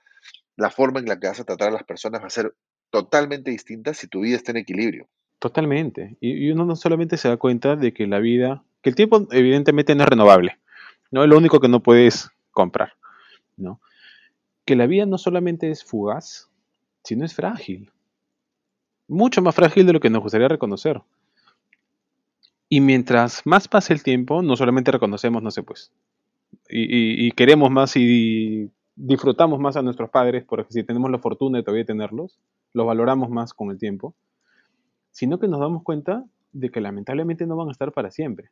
la 0.57 0.71
forma 0.71 1.01
en 1.01 1.07
la 1.07 1.19
que 1.19 1.29
vas 1.29 1.41
a 1.41 1.45
tratar 1.45 1.69
a 1.69 1.73
las 1.73 1.85
personas 1.85 2.23
va 2.23 2.27
a 2.27 2.31
ser 2.31 2.55
totalmente 2.91 3.51
distinta 3.51 3.93
si 3.93 4.07
tu 4.07 4.21
vida 4.21 4.37
está 4.37 4.53
en 4.53 4.59
equilibrio. 4.59 5.09
Totalmente. 5.39 6.17
Y, 6.21 6.51
uno 6.51 6.65
no 6.65 6.77
solamente 6.77 7.17
se 7.17 7.29
da 7.29 7.37
cuenta 7.37 7.77
de 7.77 7.93
que 7.93 8.07
la 8.07 8.21
vida, 8.21 8.65
que 8.83 8.91
el 8.91 8.97
tiempo 8.97 9.27
evidentemente 9.33 9.95
no 9.95 10.05
es 10.05 10.09
renovable, 10.09 10.59
no 11.15 11.23
es 11.23 11.31
lo 11.31 11.39
único 11.39 11.61
que 11.61 11.69
no 11.69 11.81
puedes 11.81 12.29
comprar, 12.51 12.95
¿no? 13.57 13.81
Que 14.67 14.77
la 14.77 14.87
vida 14.87 15.07
no 15.07 15.19
solamente 15.19 15.71
es 15.71 15.85
fugaz, 15.85 16.51
no 17.17 17.25
es 17.25 17.35
frágil. 17.35 17.91
Mucho 19.09 19.41
más 19.43 19.55
frágil 19.55 19.87
de 19.87 19.93
lo 19.95 20.01
que 20.01 20.11
nos 20.11 20.23
gustaría 20.23 20.49
reconocer. 20.49 21.01
Y 22.69 22.81
mientras 22.81 23.43
más 23.45 23.69
pase 23.69 23.93
el 23.93 24.03
tiempo, 24.03 24.43
no 24.43 24.57
solamente 24.57 24.91
reconocemos, 24.91 25.43
no 25.43 25.51
sé, 25.51 25.63
pues, 25.63 25.93
y, 26.69 26.83
y- 26.83 27.29
y 27.29 27.33
queremos 27.33 27.71
más 27.71 27.97
y 27.97 28.71
disfrutamos 28.97 29.61
más 29.61 29.77
a 29.77 29.83
nuestros 29.83 30.11
padres, 30.11 30.45
porque 30.45 30.73
si 30.73 30.85
tenemos 30.85 31.11
la 31.11 31.19
fortuna 31.19 31.59
de 31.59 31.65
todavía 31.65 31.85
tenerlos, 31.87 32.41
los 32.73 32.87
valoramos 32.87 33.31
más 33.31 33.55
con 33.55 33.71
el 33.71 33.79
tiempo, 33.79 34.15
sino 35.11 35.39
que 35.39 35.49
nos 35.49 35.61
damos 35.61 35.83
cuenta 35.83 36.25
de 36.53 36.71
que 36.71 36.81
lamentablemente 36.81 37.47
no 37.47 37.57
van 37.57 37.69
a 37.69 37.73
estar 37.73 37.93
para 37.93 38.11
siempre. 38.11 38.51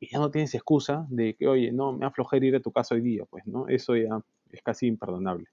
Y 0.00 0.08
ya 0.10 0.18
no 0.18 0.30
tienes 0.30 0.54
excusa 0.54 1.06
de 1.08 1.34
que, 1.34 1.46
oye, 1.46 1.72
no, 1.72 1.92
me 1.92 2.06
aflojera 2.06 2.44
ir 2.46 2.56
a 2.56 2.60
tu 2.60 2.72
casa 2.72 2.94
hoy 2.94 3.00
día, 3.00 3.24
pues, 3.24 3.46
¿no? 3.46 3.68
Eso 3.68 3.96
ya 3.96 4.20
es 4.50 4.62
casi 4.62 4.86
imperdonable. 4.86 5.46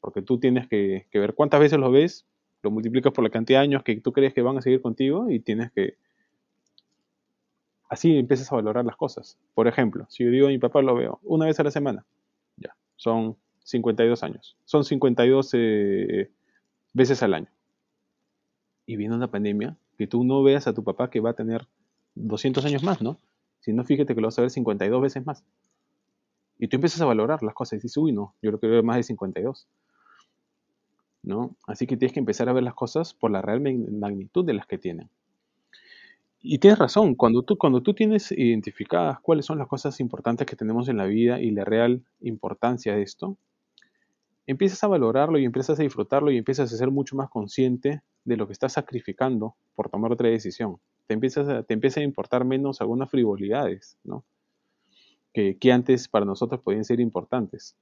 Porque 0.00 0.22
tú 0.22 0.38
tienes 0.38 0.68
que, 0.68 1.06
ver 1.12 1.34
cuántas 1.34 1.60
veces 1.60 1.78
los 1.78 1.92
ves, 1.92 2.26
lo 2.62 2.70
multiplicas 2.70 3.12
por 3.12 3.24
la 3.24 3.30
cantidad 3.30 3.60
de 3.60 3.64
años 3.64 3.82
que 3.82 4.00
tú 4.00 4.12
crees 4.12 4.34
que 4.34 4.42
van 4.42 4.58
a 4.58 4.62
seguir 4.62 4.80
contigo 4.82 5.30
y 5.30 5.40
tienes 5.40 5.70
que... 5.72 5.94
Así 7.88 8.16
empiezas 8.16 8.52
a 8.52 8.56
valorar 8.56 8.84
las 8.84 8.96
cosas. 8.96 9.38
Por 9.54 9.66
ejemplo, 9.66 10.06
si 10.08 10.24
yo 10.24 10.30
digo 10.30 10.46
a 10.46 10.50
mi 10.50 10.58
papá 10.58 10.80
lo 10.80 10.94
veo 10.94 11.18
una 11.24 11.46
vez 11.46 11.58
a 11.58 11.64
la 11.64 11.72
semana, 11.72 12.06
ya, 12.56 12.76
son 12.96 13.36
52 13.64 14.22
años. 14.22 14.56
Son 14.64 14.84
52 14.84 15.50
eh, 15.54 16.30
veces 16.92 17.22
al 17.22 17.34
año. 17.34 17.48
Y 18.86 18.96
viene 18.96 19.14
una 19.14 19.30
pandemia, 19.30 19.76
que 19.98 20.06
tú 20.06 20.24
no 20.24 20.42
veas 20.42 20.66
a 20.66 20.74
tu 20.74 20.84
papá 20.84 21.10
que 21.10 21.20
va 21.20 21.30
a 21.30 21.34
tener 21.34 21.66
200 22.14 22.64
años 22.64 22.82
más, 22.82 23.02
¿no? 23.02 23.18
Si 23.60 23.72
no, 23.72 23.84
fíjate 23.84 24.14
que 24.14 24.20
lo 24.20 24.28
vas 24.28 24.38
a 24.38 24.42
ver 24.42 24.50
52 24.50 25.00
veces 25.02 25.24
más. 25.24 25.44
Y 26.58 26.68
tú 26.68 26.76
empiezas 26.76 27.00
a 27.00 27.06
valorar 27.06 27.42
las 27.42 27.54
cosas 27.54 27.74
y 27.74 27.76
dices, 27.76 27.96
uy, 27.96 28.12
no, 28.12 28.34
yo 28.42 28.50
lo 28.50 28.60
quiero 28.60 28.74
ver 28.76 28.84
más 28.84 28.96
de 28.96 29.02
52. 29.02 29.66
¿No? 31.22 31.56
Así 31.66 31.86
que 31.86 31.96
tienes 31.96 32.12
que 32.12 32.20
empezar 32.20 32.48
a 32.48 32.52
ver 32.52 32.62
las 32.62 32.74
cosas 32.74 33.14
por 33.14 33.30
la 33.30 33.42
real 33.42 33.60
mag- 33.60 33.90
magnitud 33.90 34.44
de 34.44 34.54
las 34.54 34.66
que 34.66 34.78
tienen. 34.78 35.08
Y 36.42 36.58
tienes 36.58 36.78
razón, 36.78 37.14
cuando 37.14 37.42
tú, 37.42 37.56
cuando 37.56 37.82
tú 37.82 37.94
tienes 37.94 38.32
identificadas 38.32 39.20
cuáles 39.20 39.46
son 39.46 39.58
las 39.58 39.68
cosas 39.68 40.00
importantes 40.00 40.46
que 40.46 40.56
tenemos 40.56 40.88
en 40.88 40.96
la 40.96 41.04
vida 41.06 41.40
y 41.40 41.50
la 41.50 41.64
real 41.64 42.02
importancia 42.20 42.94
de 42.94 43.02
esto, 43.02 43.36
empiezas 44.46 44.82
a 44.84 44.88
valorarlo 44.88 45.38
y 45.38 45.44
empiezas 45.46 45.78
a 45.78 45.82
disfrutarlo 45.82 46.30
y 46.30 46.36
empiezas 46.36 46.72
a 46.72 46.76
ser 46.76 46.90
mucho 46.90 47.16
más 47.16 47.30
consciente 47.30 48.02
de 48.24 48.36
lo 48.36 48.46
que 48.46 48.52
estás 48.52 48.74
sacrificando 48.74 49.54
por 49.74 49.88
tomar 49.88 50.12
otra 50.12 50.28
decisión. 50.28 50.76
Te, 51.10 51.14
empiezas 51.14 51.96
a, 51.96 52.02
importar 52.02 52.44
menos 52.44 52.80
algunas 52.80 53.10
frivolidades, 53.10 53.98
¿no? 54.04 54.24
Que, 55.32 55.58
antes 55.72 56.06
para 56.06 56.24
nosotros 56.24 56.60
podían 56.60 56.84
ser 56.84 57.00
importantes. 57.00 57.76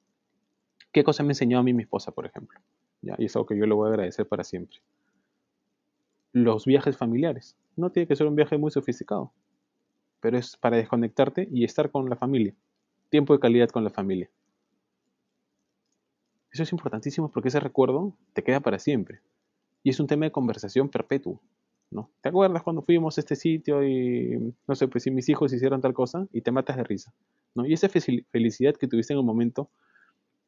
¿Qué 0.93 1.05
cosa 1.05 1.23
me 1.23 1.33
enseñó 1.33 1.59
a 1.59 1.63
mí 1.63 1.75
mi 1.75 1.83
esposa, 1.83 2.11
por 2.11 2.25
ejemplo? 2.25 2.59
Y 3.03 3.27
es 3.27 3.37
algo 3.37 3.45
que 3.45 3.59
yo 3.59 3.67
le 3.67 3.75
voy 3.75 3.87
a 3.87 3.91
agradecer 3.91 4.27
para 4.27 4.45
siempre. 4.45 4.79
Los 6.33 6.65
viajes 6.65 6.97
familiares. 6.97 7.55
No 7.77 7.93
tiene 7.93 8.07
que 8.07 8.17
ser 8.17 8.27
un 8.27 8.35
viaje 8.35 8.57
muy 8.57 8.71
sofisticado, 8.71 9.31
pero 10.21 10.39
es 10.39 10.57
para 10.57 10.79
desconectarte 10.79 11.51
y 11.53 11.65
estar 11.65 11.91
con 11.91 12.09
la 12.09 12.17
familia. 12.17 12.55
Tiempo 13.11 13.35
de 13.35 13.41
calidad 13.41 13.69
con 13.69 13.85
la 13.85 13.91
familia. 13.91 14.31
Eso 16.51 16.63
es 16.63 16.73
importantísimo 16.73 17.31
porque 17.31 17.49
ese 17.49 17.61
recuerdo 17.61 18.17
te 18.33 18.43
queda 18.43 18.61
para 18.61 18.79
siempre. 18.79 19.21
Y 19.83 19.91
es 19.91 20.01
un 20.01 20.07
tema 20.07 20.25
de 20.25 20.33
conversación 20.33 20.89
perpetuo. 20.89 21.43
¿No? 21.91 22.11
¿Te 22.21 22.29
acuerdas 22.29 22.63
cuando 22.63 22.83
fuimos 22.83 23.17
a 23.17 23.21
este 23.21 23.37
sitio 23.37 23.87
y, 23.87 24.55
no 24.67 24.75
sé, 24.75 24.89
pues 24.89 25.05
si 25.05 25.11
mis 25.11 25.29
hijos 25.29 25.53
hicieron 25.53 25.81
tal 25.81 25.95
cosa 25.95 26.27
y 26.33 26.43
te 26.43 26.53
matas 26.53 26.77
de 26.77 26.85
risa? 26.85 27.13
¿no? 27.55 27.67
Y 27.67 27.73
esa 27.73 27.89
fel- 27.89 28.27
felicidad 28.31 28.75
que 28.77 28.89
tuviste 28.89 29.13
en 29.15 29.21
un 29.21 29.27
momento 29.27 29.71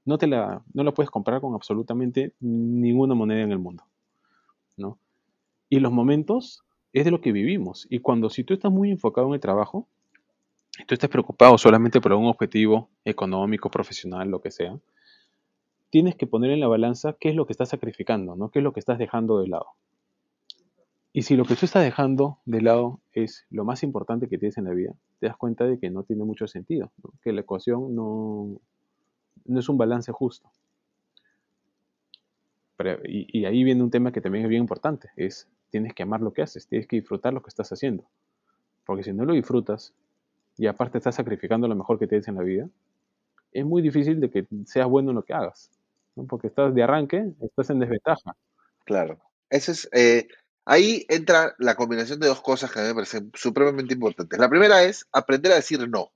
no, 0.04 0.18
te 0.18 0.26
la, 0.26 0.62
no 0.74 0.84
la 0.84 0.92
puedes 0.92 1.10
comprar 1.10 1.40
con 1.40 1.54
absolutamente 1.54 2.34
ninguna 2.40 3.14
moneda 3.14 3.42
en 3.42 3.52
el 3.52 3.58
mundo. 3.58 3.84
¿no? 4.76 4.98
Y 5.68 5.80
los 5.80 5.92
momentos 5.92 6.64
es 6.92 7.04
de 7.04 7.10
lo 7.10 7.20
que 7.20 7.32
vivimos. 7.32 7.86
Y 7.90 8.00
cuando 8.00 8.30
si 8.30 8.44
tú 8.44 8.54
estás 8.54 8.72
muy 8.72 8.90
enfocado 8.90 9.28
en 9.28 9.34
el 9.34 9.40
trabajo, 9.40 9.88
y 10.78 10.84
tú 10.84 10.94
estás 10.94 11.10
preocupado 11.10 11.58
solamente 11.58 12.00
por 12.00 12.12
un 12.12 12.26
objetivo 12.26 12.88
económico, 13.04 13.70
profesional, 13.70 14.30
lo 14.30 14.40
que 14.40 14.50
sea, 14.50 14.78
tienes 15.90 16.16
que 16.16 16.26
poner 16.26 16.50
en 16.50 16.60
la 16.60 16.68
balanza 16.68 17.16
qué 17.18 17.28
es 17.28 17.34
lo 17.34 17.46
que 17.46 17.52
estás 17.52 17.68
sacrificando, 17.68 18.34
¿no? 18.36 18.50
qué 18.50 18.58
es 18.60 18.62
lo 18.62 18.72
que 18.72 18.80
estás 18.80 18.98
dejando 18.98 19.40
de 19.40 19.48
lado. 19.48 19.66
Y 21.12 21.22
si 21.22 21.36
lo 21.36 21.44
que 21.44 21.56
tú 21.56 21.66
estás 21.66 21.82
dejando 21.82 22.38
de 22.44 22.62
lado 22.62 23.00
es 23.12 23.44
lo 23.50 23.64
más 23.64 23.82
importante 23.82 24.28
que 24.28 24.38
tienes 24.38 24.58
en 24.58 24.64
la 24.64 24.70
vida, 24.70 24.94
te 25.18 25.26
das 25.26 25.36
cuenta 25.36 25.64
de 25.64 25.78
que 25.78 25.90
no 25.90 26.04
tiene 26.04 26.24
mucho 26.24 26.46
sentido, 26.46 26.92
que 27.22 27.32
la 27.32 27.40
ecuación 27.40 27.94
no, 27.96 28.60
no 29.44 29.60
es 29.60 29.68
un 29.68 29.78
balance 29.78 30.12
justo. 30.12 30.50
Pero- 32.76 33.00
y, 33.04 33.44
ahí 33.44 33.64
viene 33.64 33.82
un 33.82 33.90
tema 33.90 34.12
que 34.12 34.20
también 34.20 34.44
es 34.44 34.48
bien 34.48 34.62
importante, 34.62 35.10
es 35.16 35.48
tienes 35.70 35.94
que 35.94 36.02
amar 36.02 36.20
lo 36.20 36.32
que 36.32 36.42
haces, 36.42 36.66
tienes 36.66 36.86
que 36.88 36.96
disfrutar 36.96 37.32
lo 37.32 37.42
que 37.42 37.48
estás 37.48 37.70
haciendo. 37.72 38.04
Porque 38.86 39.04
si 39.04 39.12
no 39.12 39.24
lo 39.24 39.34
disfrutas 39.34 39.94
y 40.58 40.66
aparte 40.66 40.98
estás 40.98 41.16
sacrificando 41.16 41.68
lo 41.68 41.76
mejor 41.76 41.98
que 41.98 42.06
tienes 42.06 42.28
en 42.28 42.36
la 42.36 42.42
vida, 42.42 42.68
es 43.52 43.64
muy 43.66 43.82
difícil 43.82 44.20
de 44.20 44.30
que 44.30 44.46
seas 44.66 44.88
bueno 44.88 45.10
en 45.10 45.16
lo 45.16 45.24
que 45.24 45.34
hagas. 45.34 45.70
Porque 46.28 46.48
estás 46.48 46.74
de 46.74 46.82
arranque, 46.82 47.32
estás 47.40 47.70
en 47.70 47.80
desventaja. 47.80 48.36
Claro. 48.84 49.18
Eso 49.50 49.72
es, 49.72 49.88
eh, 49.92 50.28
ahí 50.70 51.04
entra 51.08 51.56
la 51.58 51.74
combinación 51.74 52.20
de 52.20 52.28
dos 52.28 52.40
cosas 52.42 52.70
que 52.70 52.78
a 52.78 52.82
mí 52.82 52.88
me 52.88 52.94
parecen 52.94 53.32
supremamente 53.34 53.92
importantes. 53.92 54.38
La 54.38 54.48
primera 54.48 54.84
es 54.84 55.04
aprender 55.10 55.50
a 55.50 55.56
decir 55.56 55.88
no. 55.88 56.12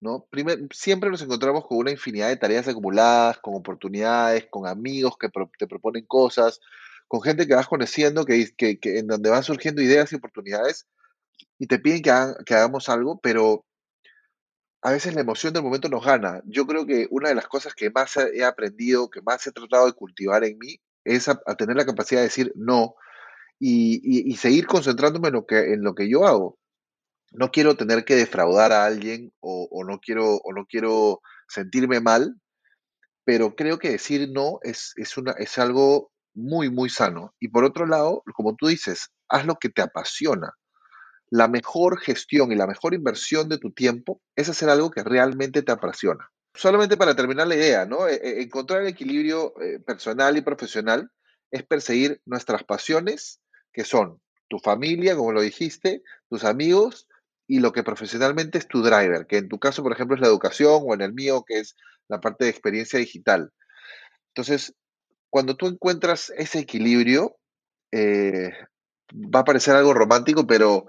¿no? 0.00 0.26
Siempre 0.72 1.10
nos 1.10 1.20
encontramos 1.20 1.66
con 1.66 1.76
una 1.76 1.90
infinidad 1.90 2.28
de 2.28 2.38
tareas 2.38 2.66
acumuladas, 2.66 3.36
con 3.38 3.54
oportunidades, 3.54 4.46
con 4.48 4.66
amigos 4.66 5.18
que 5.18 5.28
te 5.58 5.66
proponen 5.66 6.06
cosas, 6.06 6.58
con 7.06 7.20
gente 7.20 7.46
que 7.46 7.54
vas 7.54 7.68
conociendo, 7.68 8.24
que, 8.24 8.50
que, 8.56 8.78
en 8.82 9.08
donde 9.08 9.28
van 9.28 9.42
surgiendo 9.42 9.82
ideas 9.82 10.10
y 10.10 10.16
oportunidades 10.16 10.86
y 11.58 11.66
te 11.66 11.78
piden 11.78 12.00
que, 12.00 12.54
hagamos 12.54 12.88
algo, 12.88 13.20
pero 13.20 13.66
a 14.80 14.90
veces 14.90 15.14
la 15.14 15.20
emoción 15.20 15.52
del 15.52 15.64
momento 15.64 15.90
nos 15.90 16.06
gana. 16.06 16.40
Yo 16.46 16.66
creo 16.66 16.86
que 16.86 17.08
una 17.10 17.28
de 17.28 17.34
las 17.34 17.46
cosas 17.46 17.74
que 17.74 17.90
más 17.90 18.16
he 18.16 18.42
aprendido, 18.42 19.10
que 19.10 19.20
más 19.20 19.46
he 19.46 19.52
tratado 19.52 19.84
de 19.84 19.92
cultivar 19.92 20.44
en 20.44 20.56
mí, 20.56 20.80
es 21.04 21.28
a 21.28 21.36
tener 21.58 21.76
la 21.76 21.84
capacidad 21.84 22.20
de 22.22 22.28
decir 22.28 22.52
no 22.54 22.94
y, 23.58 24.00
y- 24.04 24.32
y 24.32 24.36
seguir 24.36 24.66
concentrándome 24.66 25.28
en 25.28 25.34
lo 25.34 25.46
que, 25.46 25.74
en 25.74 25.82
lo 25.82 25.94
que 25.94 26.08
yo 26.08 26.26
hago. 26.26 26.58
No 27.32 27.50
quiero 27.50 27.76
tener 27.76 28.04
que 28.04 28.16
defraudar 28.16 28.72
a 28.72 28.86
alguien 28.86 29.32
o, 29.40 29.84
no 29.84 30.00
quiero, 30.00 30.36
o 30.36 30.52
no 30.54 30.66
quiero 30.66 31.20
sentirme 31.48 32.00
mal, 32.00 32.34
pero 33.24 33.54
creo 33.54 33.78
que 33.78 33.90
decir 33.90 34.30
no 34.32 34.58
es, 34.62 34.92
es, 34.96 35.16
una, 35.18 35.32
es 35.32 35.58
algo 35.58 36.10
muy, 36.34 36.70
muy 36.70 36.88
sano. 36.88 37.34
Y 37.40 37.48
por 37.48 37.64
otro 37.64 37.86
lado, 37.86 38.22
como 38.34 38.56
tú 38.56 38.68
dices, 38.68 39.08
haz 39.28 39.44
lo 39.46 39.56
que 39.56 39.68
te 39.68 39.82
apasiona. 39.82 40.52
La 41.30 41.48
mejor 41.48 42.00
gestión 42.00 42.52
y 42.52 42.56
la 42.56 42.66
mejor 42.66 42.94
inversión 42.94 43.48
de 43.48 43.58
tu 43.58 43.72
tiempo 43.72 44.22
es 44.36 44.48
hacer 44.48 44.70
algo 44.70 44.90
que 44.90 45.04
realmente 45.04 45.62
te 45.62 45.72
apasiona. 45.72 46.30
Solamente 46.54 46.96
para 46.96 47.16
terminar 47.16 47.48
la 47.48 47.56
idea, 47.56 47.86
¿no? 47.86 48.08
E- 48.08 48.16
e- 48.16 48.42
Encontrar 48.42 48.82
el 48.82 48.88
equilibrio 48.88 49.54
eh, 49.60 49.80
personal 49.80 50.36
y 50.36 50.42
profesional 50.42 51.10
es 51.50 51.64
perseguir 51.64 52.20
nuestras 52.26 52.64
pasiones, 52.64 53.40
que 53.72 53.84
son 53.84 54.20
tu 54.48 54.58
familia, 54.58 55.16
como 55.16 55.32
lo 55.32 55.42
dijiste, 55.42 56.02
tus 56.28 56.44
amigos 56.44 57.08
y 57.46 57.60
lo 57.60 57.72
que 57.72 57.82
profesionalmente 57.82 58.58
es 58.58 58.68
tu 58.68 58.82
driver, 58.82 59.26
que 59.26 59.38
en 59.38 59.48
tu 59.48 59.58
caso, 59.58 59.82
por 59.82 59.92
ejemplo, 59.92 60.16
es 60.16 60.20
la 60.22 60.28
educación 60.28 60.82
o 60.86 60.94
en 60.94 61.02
el 61.02 61.12
mío, 61.14 61.44
que 61.46 61.60
es 61.60 61.76
la 62.08 62.20
parte 62.20 62.44
de 62.44 62.50
experiencia 62.50 62.98
digital. 62.98 63.52
Entonces, 64.34 64.74
cuando 65.30 65.56
tú 65.56 65.66
encuentras 65.68 66.32
ese 66.36 66.60
equilibrio, 66.60 67.36
eh, 67.92 68.52
va 69.14 69.40
a 69.40 69.44
parecer 69.44 69.76
algo 69.76 69.94
romántico, 69.94 70.46
pero 70.46 70.86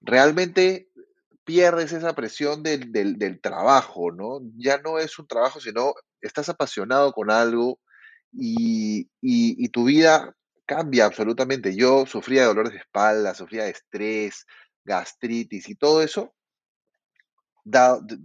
realmente 0.00 0.90
pierdes 1.44 1.92
esa 1.92 2.14
presión 2.14 2.62
del, 2.62 2.92
del- 2.92 3.18
trabajo, 3.42 4.12
¿no? 4.12 4.40
Ya 4.56 4.78
no 4.78 4.98
es 4.98 5.18
un 5.18 5.26
trabajo, 5.28 5.60
sino 5.60 5.94
estás 6.22 6.48
apasionado 6.50 7.12
con 7.12 7.30
algo 7.30 7.80
y- 9.22 9.64
y 9.64 9.68
tu 9.70 9.84
vida 9.84 10.36
cambia 10.70 11.06
absolutamente. 11.06 11.74
Yo 11.74 12.06
sufría 12.06 12.42
de 12.42 12.46
dolores 12.46 12.72
de 12.72 12.78
espalda, 12.78 13.34
sufría 13.34 13.64
de 13.64 13.70
estrés, 13.70 14.46
gastritis 14.84 15.68
y 15.68 15.74
todo 15.74 16.00
eso, 16.00 16.32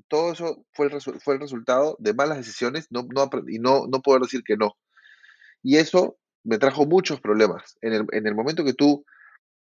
todo 0.08 0.32
eso 0.32 0.64
fue 0.72 0.86
el, 0.86 1.02
fue 1.02 1.34
el 1.34 1.40
resultado 1.40 1.96
de 1.98 2.14
malas 2.14 2.38
decisiones 2.38 2.86
no, 2.92 3.08
no 3.12 3.28
y 3.48 3.58
no, 3.58 3.88
no 3.88 4.00
poder 4.00 4.22
decir 4.22 4.44
que 4.46 4.58
no. 4.58 4.78
Y 5.64 5.78
eso 5.78 6.20
me 6.44 6.60
trajo 6.60 6.86
muchos 6.86 7.20
problemas. 7.20 7.80
En 7.82 7.94
el, 7.94 8.06
en 8.12 8.28
el 8.28 8.36
momento 8.36 8.64
que 8.64 8.75
tú 8.75 9.04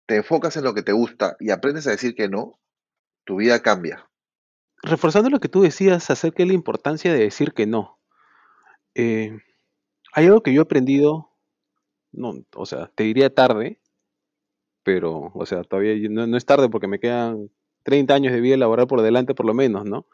te 0.06 0.16
enfocas 0.16 0.56
en 0.56 0.64
lo 0.64 0.74
que 0.74 0.82
te 0.82 0.92
gusta 0.92 1.36
y 1.38 1.52
aprendes 1.52 1.86
a 1.86 1.92
decir 1.92 2.16
que 2.16 2.28
no, 2.28 2.58
tu 3.24 3.36
vida 3.36 3.62
cambia. 3.62 4.10
Reforzando 4.82 5.30
lo 5.30 5.38
que 5.38 5.48
tú 5.48 5.62
decías 5.62 6.10
acerca 6.10 6.42
de 6.42 6.48
la 6.48 6.54
importancia 6.54 7.12
de 7.12 7.20
decir 7.20 7.52
que 7.52 7.66
no. 7.66 8.00
eh, 8.96 9.38
hay 10.14 10.26
algo 10.26 10.42
que 10.42 10.52
yo 10.52 10.62
he 10.62 10.64
aprendido, 10.64 11.31
no, 12.12 12.34
o 12.54 12.66
sea, 12.66 12.90
te 12.94 13.04
diría 13.04 13.34
tarde, 13.34 13.80
pero, 14.82 15.30
o 15.34 15.46
sea, 15.46 15.62
todavía 15.64 15.94
no, 16.10 16.26
no 16.26 16.36
es 16.36 16.46
tarde 16.46 16.68
porque 16.68 16.88
me 16.88 16.98
quedan 16.98 17.50
30 17.84 18.14
años 18.14 18.32
de 18.32 18.40
vida 18.40 18.56
laboral 18.56 18.86
por 18.86 19.02
delante 19.02 19.34
por 19.34 19.46
lo 19.46 19.54
menos, 19.54 19.84
¿no? 19.84 20.06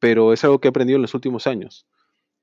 Pero 0.00 0.32
es 0.32 0.44
algo 0.44 0.60
que 0.60 0.68
he 0.68 0.70
aprendido 0.70 0.96
en 0.96 1.02
los 1.02 1.14
últimos 1.14 1.46
años, 1.46 1.86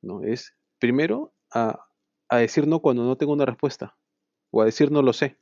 ¿no? 0.01 0.23
Es, 0.23 0.55
primero, 0.79 1.33
a, 1.53 1.85
a 2.29 2.37
decir 2.37 2.67
no 2.67 2.81
cuando 2.81 3.03
no 3.05 3.17
tengo 3.17 3.33
una 3.33 3.45
respuesta, 3.45 3.97
o 4.51 4.61
a 4.61 4.65
decir 4.65 4.91
no 4.91 5.01
lo 5.01 5.13
sé. 5.13 5.37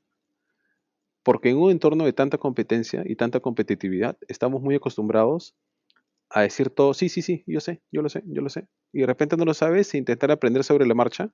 Porque 1.23 1.49
en 1.49 1.57
un 1.57 1.71
entorno 1.71 2.05
de 2.05 2.13
tanta 2.13 2.37
competencia 2.37 3.03
y 3.05 3.15
tanta 3.15 3.39
competitividad, 3.39 4.17
estamos 4.27 4.61
muy 4.61 4.75
acostumbrados 4.75 5.55
a 6.29 6.41
decir 6.41 6.69
todo, 6.69 6.93
sí, 6.93 7.09
sí, 7.09 7.21
sí, 7.21 7.43
yo 7.47 7.59
sé, 7.59 7.81
yo 7.91 8.01
lo 8.01 8.09
sé, 8.09 8.23
yo 8.27 8.41
lo 8.41 8.49
sé. 8.49 8.67
Y 8.93 9.01
de 9.01 9.07
repente 9.07 9.37
no 9.37 9.45
lo 9.45 9.53
sabes 9.53 9.93
e 9.93 9.97
intentar 9.97 10.31
aprender 10.31 10.63
sobre 10.63 10.85
la 10.87 10.95
marcha. 10.95 11.31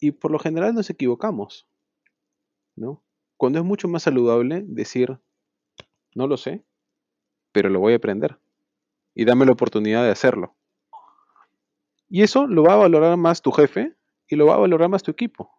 Y 0.00 0.12
por 0.12 0.30
lo 0.30 0.38
general 0.38 0.74
nos 0.74 0.90
equivocamos, 0.90 1.68
¿no? 2.76 3.02
Cuando 3.36 3.58
es 3.58 3.64
mucho 3.64 3.88
más 3.88 4.02
saludable 4.02 4.64
decir, 4.66 5.18
no 6.14 6.26
lo 6.26 6.36
sé, 6.36 6.64
pero 7.52 7.68
lo 7.68 7.80
voy 7.80 7.92
a 7.92 7.96
aprender. 7.96 8.38
Y 9.14 9.24
dame 9.24 9.46
la 9.46 9.52
oportunidad 9.52 10.04
de 10.04 10.10
hacerlo. 10.10 10.56
Y 12.08 12.22
eso 12.22 12.46
lo 12.46 12.62
va 12.62 12.74
a 12.74 12.76
valorar 12.76 13.16
más 13.16 13.42
tu 13.42 13.52
jefe 13.52 13.94
y 14.28 14.36
lo 14.36 14.46
va 14.46 14.54
a 14.54 14.58
valorar 14.58 14.88
más 14.88 15.02
tu 15.02 15.10
equipo. 15.10 15.50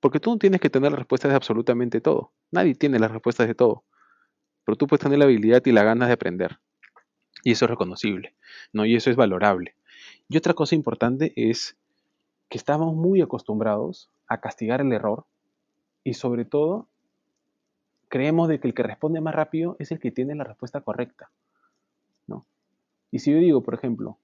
Porque 0.00 0.20
tú 0.20 0.30
no 0.30 0.38
tienes 0.38 0.60
que 0.60 0.70
tener 0.70 0.90
las 0.90 0.98
respuestas 0.98 1.30
de 1.30 1.36
absolutamente 1.36 2.00
todo. 2.00 2.32
Nadie 2.50 2.74
tiene 2.74 2.98
las 2.98 3.10
respuestas 3.10 3.46
de 3.46 3.54
todo. 3.54 3.84
Pero 4.64 4.76
tú 4.76 4.86
puedes 4.86 5.02
tener 5.02 5.18
la 5.18 5.24
habilidad 5.24 5.62
y 5.64 5.72
la 5.72 5.84
ganas 5.84 6.08
de 6.08 6.14
aprender. 6.14 6.58
Y 7.42 7.52
eso 7.52 7.66
es 7.66 7.70
reconocible, 7.70 8.34
¿no? 8.72 8.84
Y 8.86 8.96
eso 8.96 9.10
es 9.10 9.16
valorable. 9.16 9.76
Y 10.28 10.36
otra 10.36 10.54
cosa 10.54 10.74
importante 10.74 11.32
es 11.36 11.76
que 12.48 12.58
estamos 12.58 12.94
muy 12.94 13.20
acostumbrados 13.20 14.10
a 14.26 14.40
castigar 14.40 14.80
el 14.80 14.92
error 14.92 15.24
y 16.02 16.14
sobre 16.14 16.44
todo 16.44 16.88
creemos 18.08 18.48
de 18.48 18.60
que 18.60 18.68
el 18.68 18.74
que 18.74 18.82
responde 18.82 19.20
más 19.20 19.34
rápido 19.34 19.76
es 19.78 19.90
el 19.90 19.98
que 19.98 20.12
tiene 20.12 20.34
la 20.34 20.44
respuesta 20.44 20.80
correcta, 20.82 21.30
¿no? 22.26 22.46
Y 23.10 23.18
si 23.20 23.32
yo 23.32 23.38
digo, 23.38 23.62
por 23.62 23.74
ejemplo, 23.74 24.18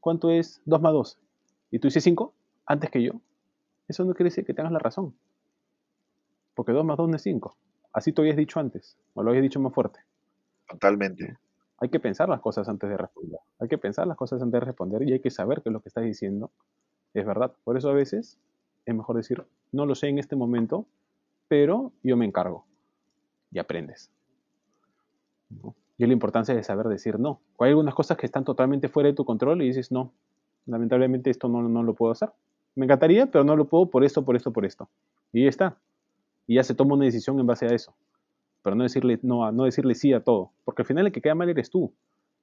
¿cuánto 0.00 0.30
es 0.30 0.62
2 0.64 0.80
más 0.80 0.92
2? 0.92 1.18
Y 1.70 1.78
tú 1.78 1.88
dices 1.88 2.02
5 2.02 2.34
antes 2.66 2.90
que 2.90 3.02
yo, 3.02 3.12
eso 3.88 4.04
no 4.04 4.14
quiere 4.14 4.30
decir 4.30 4.44
que 4.44 4.54
tengas 4.54 4.72
la 4.72 4.78
razón. 4.78 5.14
Porque 6.54 6.72
2 6.72 6.84
más 6.84 6.96
2 6.96 7.08
no 7.08 7.16
es 7.16 7.22
5. 7.22 7.56
Así 7.92 8.12
tú 8.12 8.22
habías 8.22 8.36
dicho 8.36 8.60
antes, 8.60 8.96
o 9.14 9.22
lo 9.22 9.30
habías 9.30 9.42
dicho 9.42 9.60
más 9.60 9.74
fuerte. 9.74 10.00
Totalmente. 10.68 11.38
Hay 11.78 11.88
que 11.88 11.98
pensar 11.98 12.28
las 12.28 12.40
cosas 12.40 12.68
antes 12.68 12.88
de 12.88 12.96
responder. 12.96 13.40
Hay 13.58 13.68
que 13.68 13.78
pensar 13.78 14.06
las 14.06 14.16
cosas 14.16 14.42
antes 14.42 14.60
de 14.60 14.66
responder 14.66 15.02
y 15.02 15.12
hay 15.12 15.20
que 15.20 15.30
saber 15.30 15.62
que 15.62 15.70
lo 15.70 15.80
que 15.80 15.88
estás 15.88 16.04
diciendo 16.04 16.50
es 17.14 17.26
verdad. 17.26 17.52
Por 17.64 17.76
eso 17.76 17.90
a 17.90 17.94
veces 17.94 18.38
es 18.86 18.94
mejor 18.94 19.16
decir, 19.16 19.44
no 19.72 19.86
lo 19.86 19.94
sé 19.94 20.08
en 20.08 20.18
este 20.18 20.36
momento, 20.36 20.86
pero 21.48 21.92
yo 22.02 22.16
me 22.16 22.24
encargo. 22.24 22.64
Y 23.52 23.58
aprendes. 23.58 24.10
Y 25.98 26.06
la 26.06 26.12
importancia 26.12 26.54
de 26.54 26.62
saber 26.62 26.86
decir 26.86 27.18
no. 27.18 27.40
Hay 27.58 27.70
algunas 27.70 27.94
cosas 27.94 28.16
que 28.16 28.26
están 28.26 28.44
totalmente 28.44 28.88
fuera 28.88 29.08
de 29.08 29.14
tu 29.14 29.24
control 29.24 29.62
y 29.62 29.66
dices, 29.66 29.90
no, 29.90 30.12
lamentablemente 30.66 31.30
esto 31.30 31.48
no, 31.48 31.62
no 31.62 31.82
lo 31.82 31.94
puedo 31.94 32.12
hacer. 32.12 32.30
Me 32.74 32.86
encantaría, 32.86 33.26
pero 33.26 33.44
no 33.44 33.56
lo 33.56 33.66
puedo 33.66 33.90
por 33.90 34.04
esto, 34.04 34.24
por 34.24 34.36
esto, 34.36 34.52
por 34.52 34.64
esto. 34.64 34.88
Y 35.32 35.42
ya 35.42 35.48
está. 35.48 35.76
Y 36.46 36.54
ya 36.54 36.64
se 36.64 36.74
toma 36.74 36.94
una 36.94 37.04
decisión 37.04 37.38
en 37.40 37.46
base 37.46 37.66
a 37.66 37.74
eso. 37.74 37.94
Pero 38.62 38.76
no 38.76 38.84
decirle, 38.84 39.18
no, 39.22 39.50
no 39.52 39.64
decirle 39.64 39.94
sí 39.94 40.12
a 40.12 40.22
todo. 40.22 40.52
Porque 40.64 40.82
al 40.82 40.86
final 40.86 41.06
el 41.06 41.12
que 41.12 41.20
queda 41.20 41.34
mal 41.34 41.48
eres 41.48 41.70
tú. 41.70 41.92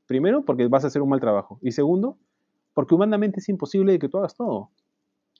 Primero, 0.06 0.44
porque 0.44 0.68
vas 0.68 0.84
a 0.84 0.88
hacer 0.88 1.02
un 1.02 1.10
mal 1.10 1.20
trabajo. 1.20 1.60
Y 1.62 1.72
segundo, 1.72 2.18
porque 2.78 2.94
humanamente 2.94 3.40
es 3.40 3.50
imposible 3.50 3.98
que 3.98 4.08
tú 4.08 4.20
hagas 4.20 4.36
todo. 4.36 4.70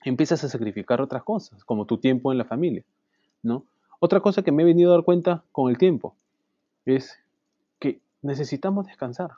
Empiezas 0.04 0.42
a 0.42 0.48
sacrificar 0.48 1.00
otras 1.00 1.22
cosas, 1.22 1.64
como 1.64 1.84
tu 1.84 1.98
tiempo 1.98 2.32
en 2.32 2.38
la 2.38 2.44
familia. 2.44 2.82
¿no? 3.44 3.64
Otra 4.00 4.18
cosa 4.18 4.42
que 4.42 4.50
me 4.50 4.64
he 4.64 4.66
venido 4.66 4.90
a 4.90 4.96
dar 4.96 5.04
cuenta 5.04 5.44
con 5.52 5.70
el 5.70 5.78
tiempo 5.78 6.16
es 6.84 7.16
que 7.78 8.00
necesitamos 8.22 8.86
descansar. 8.88 9.34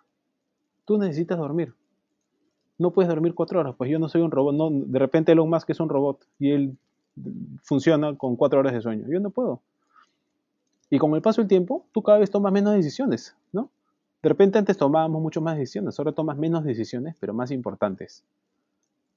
Tú 0.86 0.96
necesitas 0.96 1.36
dormir 1.36 1.74
no 2.78 2.90
puedes 2.90 3.10
dormir 3.10 3.34
cuatro 3.34 3.60
horas, 3.60 3.74
pues 3.76 3.90
yo 3.90 3.98
no 3.98 4.08
soy 4.08 4.22
un 4.22 4.30
robot, 4.30 4.54
no, 4.54 4.70
de 4.70 4.98
repente 4.98 5.32
Elon 5.32 5.50
Musk 5.50 5.68
es 5.68 5.80
un 5.80 5.90
robot 5.90 6.26
y 6.38 6.52
él 6.52 6.78
funciona 7.62 8.16
con 8.16 8.36
cuatro 8.36 8.60
horas 8.60 8.72
de 8.72 8.80
sueño, 8.80 9.04
yo 9.10 9.20
no 9.20 9.28
puedo. 9.28 9.60
Y 10.88 10.96
con 10.96 11.14
el 11.14 11.20
paso 11.20 11.42
del 11.42 11.48
tiempo, 11.48 11.84
tú 11.92 12.02
cada 12.02 12.16
vez 12.16 12.30
tomas 12.30 12.50
menos 12.50 12.72
decisiones, 12.72 13.36
¿no? 13.52 13.68
De 14.22 14.28
repente 14.28 14.58
antes 14.58 14.76
tomábamos 14.76 15.22
mucho 15.22 15.40
más 15.40 15.56
decisiones, 15.56 15.98
ahora 15.98 16.12
tomas 16.12 16.36
menos 16.36 16.64
decisiones, 16.64 17.16
pero 17.18 17.32
más 17.32 17.50
importantes. 17.50 18.24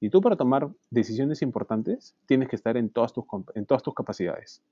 Y 0.00 0.10
tú 0.10 0.20
para 0.20 0.36
tomar 0.36 0.70
decisiones 0.90 1.42
importantes 1.42 2.14
tienes 2.26 2.48
que 2.48 2.56
estar 2.56 2.76
en 2.76 2.90
todas 2.90 3.12
tus, 3.12 3.24
en 3.54 3.66
todas 3.66 3.82
tus 3.82 3.94
capacidades. 3.94 4.62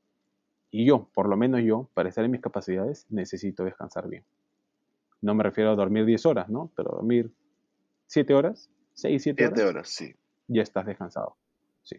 Y 0.71 0.87
yo, 0.87 1.09
por 1.13 1.29
lo 1.29 1.37
menos 1.37 1.63
yo, 1.63 1.89
para 1.95 2.09
estar 2.09 2.25
en 2.25 2.31
mis 2.31 2.41
capacidades, 2.41 3.07
necesito 3.11 3.63
descansar 3.65 4.09
bien. 4.09 4.25
No 5.21 5.35
me 5.35 5.43
refiero 5.43 5.71
a 5.71 5.77
dormir 5.77 6.07
10 6.07 6.27
horas, 6.27 6.49
¿no? 6.49 6.71
Pero 6.75 6.93
dormir 6.93 7.31
7 8.07 8.35
horas 8.35 8.71
6, 8.95 9.23
7 9.23 9.47
horas. 9.47 9.61
horas, 9.61 9.89
sí. 9.89 10.15
Ya 10.49 10.63
estás 10.63 10.87
descansado. 10.87 11.37
Sí. 11.83 11.97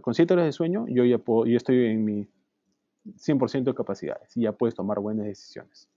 Con 0.00 0.14
7 0.14 0.34
horas 0.34 0.46
de 0.46 0.52
sueño, 0.52 0.86
yo 0.88 1.04
ya 1.04 1.18
puedo, 1.18 1.46
yo 1.46 1.56
estoy 1.56 1.86
en 1.86 2.04
mi 2.04 2.28
100% 3.16 3.64
de 3.64 3.74
capacidades 3.74 4.36
y 4.36 4.42
ya 4.42 4.52
puedes 4.52 4.74
tomar 4.74 4.98
buenas 5.00 5.26
decisiones. 5.26 5.88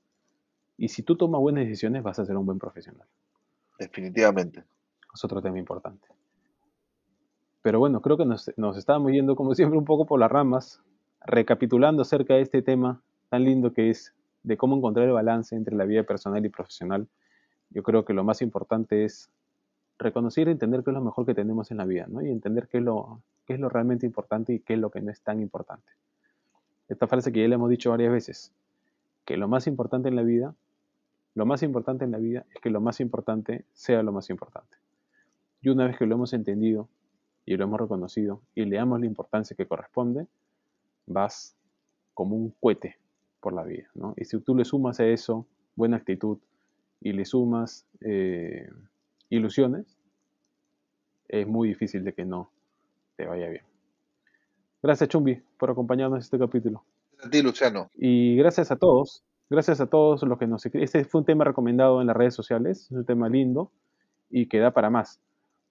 Y 0.78 0.90
si 0.90 1.04
tú 1.04 1.16
tomas 1.16 1.42
buenas 1.42 1.66
decisiones, 1.66 2.04
vas 2.04 2.20
a 2.20 2.26
ser 2.26 2.38
un 2.38 2.46
buen 2.46 2.60
profesional. 2.60 3.08
Definitivamente. 3.80 4.64
Es 5.14 5.24
otro 5.24 5.42
tema 5.42 5.58
importante. 5.58 6.08
Pero 7.62 7.80
bueno, 7.80 8.02
creo 8.02 8.18
que 8.18 8.26
nos, 8.26 8.52
nos 8.58 8.78
estábamos 8.78 9.12
yendo, 9.12 9.36
como 9.36 9.56
siempre, 9.56 9.78
un 9.78 9.86
poco 9.86 10.06
por 10.06 10.20
las 10.20 10.32
ramas, 10.32 10.82
recapitulando 11.26 12.04
acerca 12.04 12.36
de 12.36 12.42
este 12.42 12.62
tema 12.62 13.02
tan 13.30 13.44
lindo 13.44 13.74
que 13.74 13.90
es 13.90 14.14
de 14.44 14.56
cómo 14.56 14.78
encontrar 14.78 15.08
el 15.08 15.14
balance 15.14 15.56
entre 15.56 15.76
la 15.76 15.86
vida 15.86 16.04
personal 16.04 16.46
y 16.46 16.50
profesional. 16.50 17.08
Yo 17.70 17.84
creo 17.84 18.06
que 18.06 18.14
lo 18.14 18.24
más 18.24 18.42
importante 18.42 19.04
es 19.04 19.30
reconocer 20.00 20.48
y 20.48 20.52
entender 20.52 20.84
qué 20.84 20.92
es 20.92 20.94
lo 20.94 21.02
mejor 21.02 21.26
que 21.26 21.34
tenemos 21.34 21.72
en 21.72 21.78
la 21.78 21.86
vida, 21.86 22.06
¿no? 22.08 22.22
Y 22.22 22.30
entender 22.30 22.68
qué 22.68 22.78
es 22.78 22.84
lo, 22.84 23.22
qué 23.46 23.56
es 23.56 23.60
lo 23.60 23.68
realmente 23.68 24.06
importante 24.06 24.54
y 24.54 24.60
qué 24.60 24.76
es 24.76 24.80
lo 24.80 24.90
que 24.90 25.02
no 25.02 25.12
es 25.12 25.22
tan 25.22 25.42
importante. 25.42 25.92
Esta 26.88 27.08
frase 27.08 27.32
que 27.32 27.42
ya 27.42 27.48
le 27.48 27.56
hemos 27.56 27.70
dicho 27.70 27.90
varias 27.90 28.12
veces, 28.12 28.54
que 29.26 29.36
lo 29.36 29.48
más 29.48 29.68
importante 29.68 30.08
en 30.08 30.16
la 30.16 30.24
vida, 30.24 30.56
lo 31.38 31.46
más 31.46 31.62
importante 31.62 32.04
en 32.04 32.10
la 32.10 32.18
vida 32.18 32.48
es 32.56 32.60
que 32.60 32.72
lo 32.72 32.82
más 32.82 33.00
importante 33.00 33.64
sea 33.72 34.02
lo 34.02 34.12
más 34.12 34.32
importante. 34.32 34.76
Y 35.62 35.70
una 35.70 35.86
vez 35.86 35.96
que 35.96 36.08
lo 36.08 36.16
hemos 36.16 36.34
entendido 36.34 36.90
y 37.46 37.56
lo 37.58 37.64
hemos 37.64 37.80
reconocido 37.80 38.42
y 38.56 38.66
le 38.66 38.78
damos 38.78 39.00
la 39.00 39.06
importancia 39.06 39.56
que 39.56 39.68
corresponde, 39.68 40.26
vas 41.06 41.56
como 42.16 42.36
un 42.36 42.56
cohete 42.60 42.98
por 43.40 43.54
la 43.54 43.64
vida, 43.64 43.88
¿no? 43.94 44.16
Y 44.18 44.26
si 44.26 44.40
tú 44.40 44.56
le 44.56 44.66
sumas 44.66 45.00
a 45.00 45.06
eso 45.06 45.46
buena 45.76 45.98
actitud 45.98 46.40
y 47.02 47.14
le 47.14 47.24
sumas 47.24 47.86
eh, 48.02 48.72
ilusiones, 49.30 49.96
es 51.28 51.46
muy 51.46 51.68
difícil 51.68 52.04
de 52.04 52.14
que 52.14 52.26
no 52.26 52.50
te 53.16 53.28
vaya 53.28 53.48
bien. 53.48 53.64
Gracias, 54.82 55.08
Chumbi, 55.08 55.40
por 55.60 55.70
acompañarnos 55.70 56.18
en 56.18 56.22
este 56.22 56.40
capítulo. 56.40 56.84
A 57.24 57.30
ti, 57.30 57.44
Luciano. 57.44 57.92
Y 57.94 58.36
gracias 58.38 58.72
a 58.72 58.76
todos, 58.76 59.24
gracias 59.50 59.80
a 59.82 59.88
todos 59.88 60.24
los 60.24 60.38
que 60.38 60.48
nos 60.48 60.66
Este 60.66 61.04
fue 61.06 61.20
un 61.20 61.26
tema 61.26 61.44
recomendado 61.44 62.02
en 62.02 62.08
las 62.08 62.16
redes 62.16 62.34
sociales, 62.34 62.86
es 62.86 62.92
un 62.92 63.06
tema 63.06 63.30
lindo 63.30 63.72
y 64.30 64.48
que 64.48 64.60
da 64.60 64.72
para 64.72 64.90
más, 64.90 65.22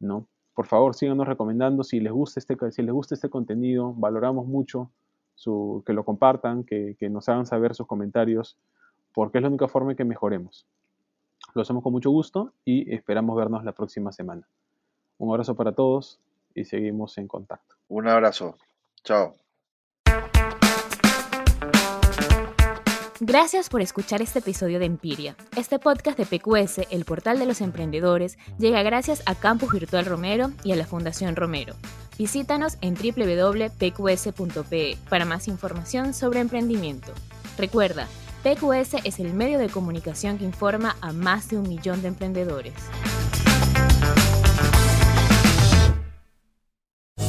¿no? 0.00 0.26
Por 0.54 0.66
favor, 0.66 0.94
síganos 0.94 1.26
recomendando 1.26 1.84
si 1.84 2.00
les 2.00 2.12
gusta 2.12 2.40
este, 2.40 2.56
si 2.70 2.82
les 2.82 2.92
gusta 2.92 3.14
este 3.14 3.28
contenido, 3.28 3.92
valoramos 3.92 4.46
mucho 4.46 4.90
su, 5.34 5.82
que 5.86 5.92
lo 5.92 6.04
compartan, 6.04 6.64
que, 6.64 6.96
que 6.98 7.10
nos 7.10 7.28
hagan 7.28 7.44
saber 7.44 7.74
sus 7.74 7.86
comentarios, 7.86 8.56
porque 9.12 9.38
es 9.38 9.42
la 9.42 9.48
única 9.48 9.68
forma 9.68 9.90
en 9.90 9.96
que 9.98 10.04
mejoremos. 10.04 10.66
Lo 11.54 11.62
hacemos 11.62 11.82
con 11.82 11.92
mucho 11.92 12.10
gusto 12.10 12.52
y 12.64 12.92
esperamos 12.94 13.36
vernos 13.36 13.64
la 13.64 13.72
próxima 13.72 14.12
semana. 14.12 14.48
Un 15.18 15.30
abrazo 15.30 15.54
para 15.54 15.72
todos 15.72 16.20
y 16.54 16.64
seguimos 16.64 17.16
en 17.18 17.28
contacto. 17.28 17.76
Un 17.88 18.08
abrazo. 18.08 18.56
Chao. 19.04 19.34
Gracias 23.20 23.70
por 23.70 23.80
escuchar 23.80 24.20
este 24.20 24.40
episodio 24.40 24.78
de 24.78 24.84
Empiria. 24.84 25.36
Este 25.56 25.78
podcast 25.78 26.18
de 26.18 26.26
PQS, 26.26 26.80
el 26.90 27.06
portal 27.06 27.38
de 27.38 27.46
los 27.46 27.62
emprendedores, 27.62 28.36
llega 28.58 28.82
gracias 28.82 29.22
a 29.24 29.34
Campus 29.34 29.72
Virtual 29.72 30.04
Romero 30.04 30.50
y 30.64 30.72
a 30.72 30.76
la 30.76 30.84
Fundación 30.84 31.34
Romero. 31.34 31.74
Visítanos 32.18 32.76
en 32.82 32.94
www.pqs.pe 32.94 33.78
para 35.08 35.24
más 35.24 35.48
información 35.48 36.12
sobre 36.12 36.40
emprendimiento. 36.40 37.14
Recuerda, 37.56 38.06
PQS 38.42 38.96
es 39.04 39.18
el 39.18 39.32
medio 39.32 39.58
de 39.58 39.70
comunicación 39.70 40.36
que 40.36 40.44
informa 40.44 40.96
a 41.00 41.12
más 41.12 41.48
de 41.48 41.56
un 41.56 41.66
millón 41.66 42.02
de 42.02 42.08
emprendedores. 42.08 42.74